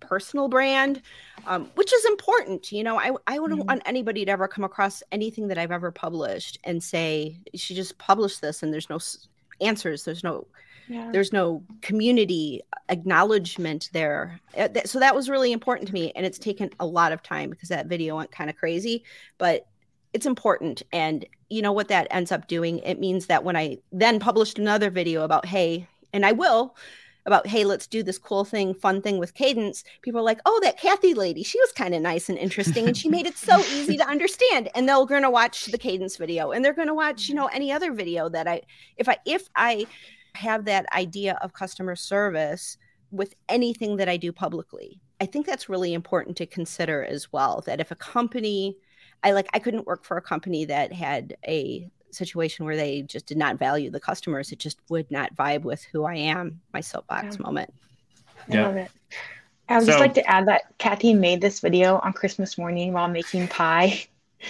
personal 0.00 0.48
brand, 0.48 1.02
um, 1.46 1.70
which 1.74 1.92
is 1.92 2.04
important. 2.06 2.72
You 2.72 2.84
know, 2.84 2.98
I, 2.98 3.12
I 3.26 3.38
wouldn't 3.38 3.60
mm-hmm. 3.60 3.68
want 3.68 3.82
anybody 3.86 4.24
to 4.24 4.30
ever 4.30 4.48
come 4.48 4.64
across 4.64 5.02
anything 5.12 5.48
that 5.48 5.58
I've 5.58 5.72
ever 5.72 5.90
published 5.90 6.58
and 6.64 6.82
say, 6.82 7.38
she 7.54 7.74
just 7.74 7.98
published 7.98 8.40
this 8.40 8.62
and 8.62 8.72
there's 8.72 8.90
no 8.90 8.98
answers, 9.60 10.04
there's 10.04 10.24
no 10.24 10.46
yeah. 10.88 11.10
there's 11.12 11.32
no 11.32 11.62
community 11.82 12.62
acknowledgement 12.88 13.90
there 13.92 14.40
uh, 14.56 14.68
so 14.84 14.98
that 14.98 15.14
was 15.14 15.28
really 15.28 15.52
important 15.52 15.86
to 15.86 15.94
me 15.94 16.12
and 16.16 16.24
it's 16.24 16.38
taken 16.38 16.70
a 16.80 16.86
lot 16.86 17.12
of 17.12 17.22
time 17.22 17.50
because 17.50 17.68
that 17.68 17.86
video 17.86 18.16
went 18.16 18.32
kind 18.32 18.48
of 18.50 18.56
crazy 18.56 19.04
but 19.36 19.66
it's 20.12 20.26
important 20.26 20.82
and 20.92 21.26
you 21.50 21.62
know 21.62 21.72
what 21.72 21.88
that 21.88 22.06
ends 22.10 22.32
up 22.32 22.48
doing 22.48 22.78
it 22.80 22.98
means 22.98 23.26
that 23.26 23.44
when 23.44 23.56
i 23.56 23.76
then 23.92 24.18
published 24.18 24.58
another 24.58 24.90
video 24.90 25.22
about 25.24 25.44
hey 25.44 25.86
and 26.12 26.24
i 26.24 26.32
will 26.32 26.74
about 27.28 27.46
hey 27.46 27.64
let's 27.64 27.86
do 27.86 28.02
this 28.02 28.18
cool 28.18 28.44
thing 28.44 28.74
fun 28.74 29.00
thing 29.00 29.18
with 29.18 29.34
Kadence 29.34 29.84
people 30.02 30.20
are 30.20 30.24
like 30.24 30.40
oh 30.46 30.58
that 30.62 30.78
kathy 30.78 31.14
lady 31.14 31.44
she 31.44 31.60
was 31.60 31.70
kind 31.70 31.94
of 31.94 32.02
nice 32.02 32.28
and 32.28 32.36
interesting 32.36 32.86
and 32.86 32.96
she 32.96 33.08
made 33.08 33.26
it 33.26 33.36
so 33.36 33.58
easy 33.60 33.96
to 33.96 34.08
understand 34.08 34.68
and 34.74 34.88
they're 34.88 35.06
going 35.06 35.22
to 35.22 35.30
watch 35.30 35.66
the 35.66 35.78
Kadence 35.78 36.18
video 36.18 36.50
and 36.50 36.64
they're 36.64 36.74
going 36.74 36.88
to 36.88 36.94
watch 36.94 37.28
you 37.28 37.34
know 37.36 37.46
any 37.46 37.70
other 37.70 37.92
video 37.92 38.28
that 38.28 38.48
i 38.48 38.60
if 38.96 39.08
i 39.08 39.16
if 39.24 39.48
i 39.54 39.86
have 40.34 40.64
that 40.64 40.86
idea 40.92 41.38
of 41.42 41.52
customer 41.52 41.94
service 41.94 42.78
with 43.10 43.34
anything 43.48 43.96
that 43.96 44.08
I 44.08 44.16
do 44.16 44.32
publicly. 44.32 45.00
I 45.20 45.26
think 45.26 45.46
that's 45.46 45.68
really 45.68 45.94
important 45.94 46.36
to 46.38 46.46
consider 46.46 47.04
as 47.04 47.32
well. 47.32 47.62
That 47.66 47.80
if 47.80 47.90
a 47.90 47.96
company, 47.96 48.76
I 49.22 49.32
like, 49.32 49.48
I 49.52 49.58
couldn't 49.58 49.86
work 49.86 50.04
for 50.04 50.16
a 50.16 50.22
company 50.22 50.64
that 50.66 50.92
had 50.92 51.36
a 51.46 51.90
situation 52.10 52.64
where 52.64 52.76
they 52.76 53.02
just 53.02 53.26
did 53.26 53.36
not 53.36 53.58
value 53.58 53.90
the 53.90 54.00
customers. 54.00 54.52
It 54.52 54.58
just 54.58 54.78
would 54.88 55.10
not 55.10 55.34
vibe 55.34 55.62
with 55.62 55.82
who 55.84 56.04
I 56.04 56.14
am, 56.14 56.60
my 56.72 56.80
soapbox 56.80 57.36
yeah. 57.36 57.42
moment. 57.42 57.74
I 58.50 58.54
yeah. 58.54 58.66
love 58.66 58.76
it. 58.76 58.90
I 59.68 59.76
would 59.76 59.84
so, 59.84 59.92
just 59.92 60.00
like 60.00 60.14
to 60.14 60.26
add 60.26 60.48
that 60.48 60.62
Kathy 60.78 61.12
made 61.12 61.40
this 61.40 61.60
video 61.60 61.98
on 61.98 62.12
Christmas 62.12 62.56
morning 62.56 62.92
while 62.92 63.08
making 63.08 63.48
pie. 63.48 64.04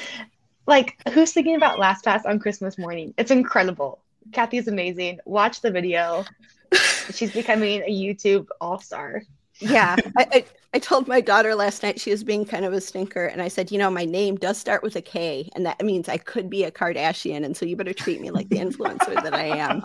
like, 0.67 0.97
who's 1.13 1.33
thinking 1.33 1.57
about 1.57 1.79
LastPass 1.79 2.25
on 2.25 2.39
Christmas 2.39 2.79
morning? 2.79 3.15
It's 3.19 3.31
incredible. 3.31 4.01
Kathy's 4.33 4.69
amazing. 4.69 5.19
Watch 5.25 5.61
the 5.61 5.71
video. 5.71 6.25
She's 7.13 7.33
becoming 7.33 7.83
a 7.83 7.91
YouTube 7.91 8.47
all 8.61 8.79
star. 8.79 9.23
Yeah. 9.61 9.97
I, 10.17 10.27
I, 10.33 10.45
I, 10.75 10.79
told 10.79 11.09
my 11.09 11.21
daughter 11.21 11.55
last 11.55 11.83
night 11.83 12.01
she 12.01 12.11
was 12.11 12.23
being 12.23 12.45
kind 12.45 12.65
of 12.65 12.73
a 12.73 12.81
stinker. 12.81 13.27
And 13.27 13.43
I 13.43 13.49
said, 13.49 13.71
you 13.71 13.79
know, 13.79 13.91
my 13.91 14.05
name 14.05 14.37
does 14.37 14.59
start 14.59 14.83
with 14.83 14.95
a 14.97 15.01
K, 15.01 15.49
and 15.55 15.67
that 15.67 15.83
means 15.83 16.09
I 16.09 16.17
could 16.19 16.49
be 16.49 16.65
a 16.65 16.71
Kardashian. 16.71 17.45
And 17.45 17.57
so 17.57 17.67
you 17.67 17.77
better 17.77 17.93
treat 17.93 18.21
me 18.21 18.31
like 18.31 18.49
the 18.49 18.59
influencer 18.59 19.21
that 19.23 19.35
I 19.35 19.47
am. 19.47 19.83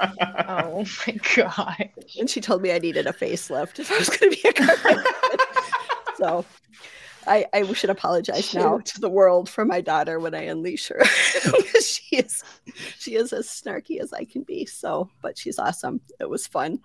Oh 0.48 0.86
my 1.08 1.18
God. 1.36 1.90
And 2.20 2.30
she 2.30 2.42
told 2.42 2.62
me 2.62 2.72
I 2.72 2.80
needed 2.80 3.08
a 3.08 3.14
facelift 3.14 3.80
if 3.80 3.92
I 3.92 3.98
was 3.98 4.10
going 4.10 4.32
to 4.32 4.42
be 4.42 4.50
a 4.50 4.54
Kardashian. 4.54 5.38
so 6.18 6.46
I, 7.28 7.46
I 7.54 7.72
should 7.74 7.90
apologize 7.90 8.54
now 8.54 8.80
to 8.80 9.00
the 9.00 9.10
world 9.10 9.50
for 9.50 9.66
my 9.66 9.82
daughter 9.82 10.20
when 10.20 10.34
I 10.34 10.44
unleash 10.44 10.88
her. 10.90 11.04
she 11.82 12.18
is 12.18 12.44
she 12.98 13.16
is 13.16 13.34
as 13.34 13.48
snarky 13.48 14.00
as 14.00 14.14
I 14.14 14.26
can 14.26 14.44
be. 14.44 14.66
So, 14.66 15.10
but 15.22 15.38
she's 15.38 15.60
awesome. 15.60 16.02
It 16.20 16.30
was 16.30 16.48
fun. 16.48 16.80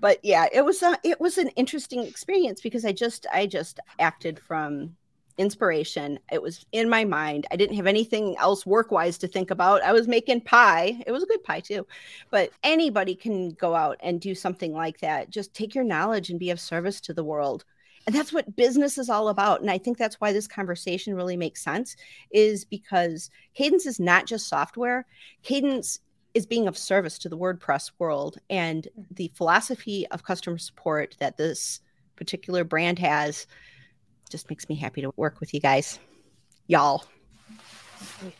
But 0.00 0.24
yeah, 0.24 0.46
it 0.52 0.64
was 0.64 0.82
a, 0.82 0.98
it 1.02 1.20
was 1.20 1.38
an 1.38 1.48
interesting 1.50 2.02
experience 2.04 2.60
because 2.60 2.84
I 2.84 2.92
just 2.92 3.26
I 3.32 3.46
just 3.46 3.80
acted 3.98 4.38
from 4.40 4.96
inspiration. 5.38 6.18
It 6.32 6.40
was 6.40 6.64
in 6.72 6.88
my 6.88 7.04
mind. 7.04 7.46
I 7.50 7.56
didn't 7.56 7.76
have 7.76 7.86
anything 7.86 8.36
else 8.38 8.64
work 8.64 8.90
wise 8.90 9.18
to 9.18 9.28
think 9.28 9.50
about. 9.50 9.82
I 9.82 9.92
was 9.92 10.08
making 10.08 10.42
pie. 10.42 11.02
It 11.06 11.12
was 11.12 11.22
a 11.22 11.26
good 11.26 11.44
pie 11.44 11.60
too. 11.60 11.86
But 12.30 12.50
anybody 12.62 13.14
can 13.14 13.50
go 13.50 13.74
out 13.74 13.98
and 14.00 14.20
do 14.20 14.34
something 14.34 14.72
like 14.72 15.00
that. 15.00 15.30
Just 15.30 15.54
take 15.54 15.74
your 15.74 15.84
knowledge 15.84 16.30
and 16.30 16.40
be 16.40 16.50
of 16.50 16.60
service 16.60 17.00
to 17.02 17.14
the 17.14 17.24
world 17.24 17.64
and 18.06 18.14
that's 18.14 18.32
what 18.32 18.54
business 18.56 18.98
is 18.98 19.10
all 19.10 19.28
about 19.28 19.60
and 19.60 19.70
i 19.70 19.78
think 19.78 19.98
that's 19.98 20.20
why 20.20 20.32
this 20.32 20.46
conversation 20.46 21.14
really 21.14 21.36
makes 21.36 21.62
sense 21.62 21.96
is 22.30 22.64
because 22.64 23.30
Kadence 23.58 23.86
is 23.86 23.98
not 23.98 24.26
just 24.26 24.48
software. 24.48 25.06
Kadence 25.44 25.98
is 26.34 26.46
being 26.46 26.68
of 26.68 26.76
service 26.76 27.18
to 27.18 27.28
the 27.28 27.36
wordpress 27.36 27.90
world 27.98 28.38
and 28.50 28.88
mm. 28.98 29.04
the 29.12 29.30
philosophy 29.34 30.06
of 30.10 30.24
customer 30.24 30.58
support 30.58 31.16
that 31.18 31.36
this 31.36 31.80
particular 32.16 32.64
brand 32.64 32.98
has 32.98 33.46
just 34.28 34.50
makes 34.50 34.68
me 34.68 34.74
happy 34.74 35.00
to 35.00 35.12
work 35.16 35.40
with 35.40 35.54
you 35.54 35.60
guys. 35.60 35.98
Y'all. 36.66 37.04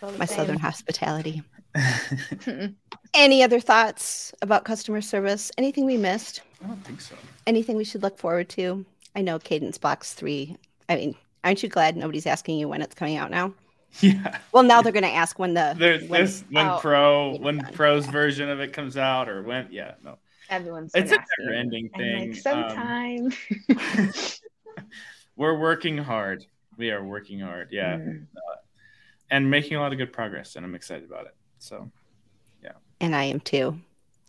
My 0.02 0.26
same. 0.26 0.36
southern 0.36 0.58
hospitality. 0.58 1.42
Any 3.14 3.42
other 3.42 3.60
thoughts 3.60 4.34
about 4.42 4.64
customer 4.64 5.00
service? 5.00 5.50
Anything 5.56 5.86
we 5.86 5.96
missed? 5.96 6.42
I 6.62 6.66
don't 6.66 6.84
think 6.84 7.00
so. 7.00 7.14
Anything 7.46 7.76
we 7.76 7.84
should 7.84 8.02
look 8.02 8.18
forward 8.18 8.48
to 8.50 8.84
I 9.16 9.22
know 9.22 9.38
Kadence 9.38 9.80
Blocks 9.80 10.12
3. 10.12 10.56
I 10.90 10.96
mean, 10.96 11.14
aren't 11.42 11.62
you 11.62 11.70
glad 11.70 11.96
nobody's 11.96 12.26
asking 12.26 12.58
you 12.58 12.68
when 12.68 12.82
it's 12.82 12.94
coming 12.94 13.16
out 13.16 13.30
now? 13.30 13.52
Yeah. 14.00 14.38
Well, 14.52 14.62
now 14.62 14.82
they're 14.82 14.92
going 14.92 15.04
to 15.04 15.08
ask 15.08 15.38
when 15.38 15.54
the 15.54 15.74
there's 15.78 16.06
when, 16.06 16.20
this 16.20 16.44
when 16.50 16.66
oh, 16.66 16.78
Pro 16.82 17.38
when 17.38 17.56
done. 17.56 17.72
Pro's 17.72 18.04
version 18.04 18.50
of 18.50 18.60
it 18.60 18.74
comes 18.74 18.98
out 18.98 19.26
or 19.26 19.42
when 19.42 19.68
yeah 19.70 19.94
no 20.04 20.18
everyone's 20.50 20.90
it's 20.94 21.12
a 21.12 21.18
never 21.38 21.54
ending 21.54 21.88
thing. 21.96 22.32
Like, 22.32 22.36
sometime 22.36 23.32
um, 23.70 24.12
we're 25.36 25.58
working 25.58 25.96
hard. 25.96 26.44
We 26.76 26.90
are 26.90 27.02
working 27.02 27.40
hard. 27.40 27.68
Yeah, 27.70 27.96
mm. 27.96 28.26
uh, 28.36 28.56
and 29.30 29.50
making 29.50 29.78
a 29.78 29.80
lot 29.80 29.92
of 29.92 29.98
good 29.98 30.12
progress, 30.12 30.56
and 30.56 30.66
I'm 30.66 30.74
excited 30.74 31.08
about 31.08 31.24
it. 31.24 31.34
So, 31.58 31.90
yeah. 32.62 32.72
And 33.00 33.16
I 33.16 33.24
am 33.24 33.40
too. 33.40 33.78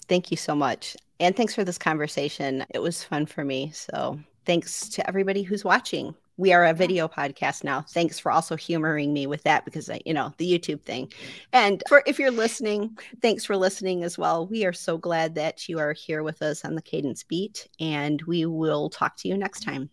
Thank 0.08 0.32
you 0.32 0.38
so 0.38 0.56
much, 0.56 0.96
and 1.20 1.36
thanks 1.36 1.54
for 1.54 1.66
this 1.66 1.78
conversation. 1.78 2.64
It 2.70 2.80
was 2.80 3.04
fun 3.04 3.26
for 3.26 3.44
me. 3.44 3.72
So 3.74 4.18
thanks 4.48 4.88
to 4.90 5.08
everybody 5.08 5.44
who's 5.44 5.64
watching. 5.64 6.16
We 6.38 6.54
are 6.54 6.66
a 6.66 6.74
video 6.74 7.08
podcast 7.08 7.64
now. 7.64 7.82
Thanks 7.82 8.18
for 8.18 8.32
also 8.32 8.56
humoring 8.56 9.12
me 9.12 9.28
with 9.28 9.44
that 9.44 9.66
because 9.66 9.90
I, 9.90 10.00
you 10.06 10.14
know, 10.14 10.34
the 10.38 10.50
YouTube 10.50 10.82
thing. 10.84 11.12
And 11.52 11.84
for 11.90 12.02
if 12.08 12.18
you're 12.18 12.32
listening, 12.32 12.98
thanks 13.22 13.44
for 13.44 13.58
listening 13.58 14.04
as 14.04 14.18
well. 14.18 14.48
We 14.48 14.66
are 14.66 14.74
so 14.74 14.98
glad 14.98 15.36
that 15.36 15.68
you 15.68 15.80
are 15.80 15.94
here 15.94 16.24
with 16.24 16.42
us 16.42 16.64
on 16.64 16.76
the 16.76 16.82
Kadence 16.82 17.28
Beat, 17.28 17.68
and 17.80 18.22
we 18.24 18.46
will 18.46 18.90
talk 18.90 19.18
to 19.18 19.28
you 19.28 19.38
next 19.38 19.64
time. 19.64 19.90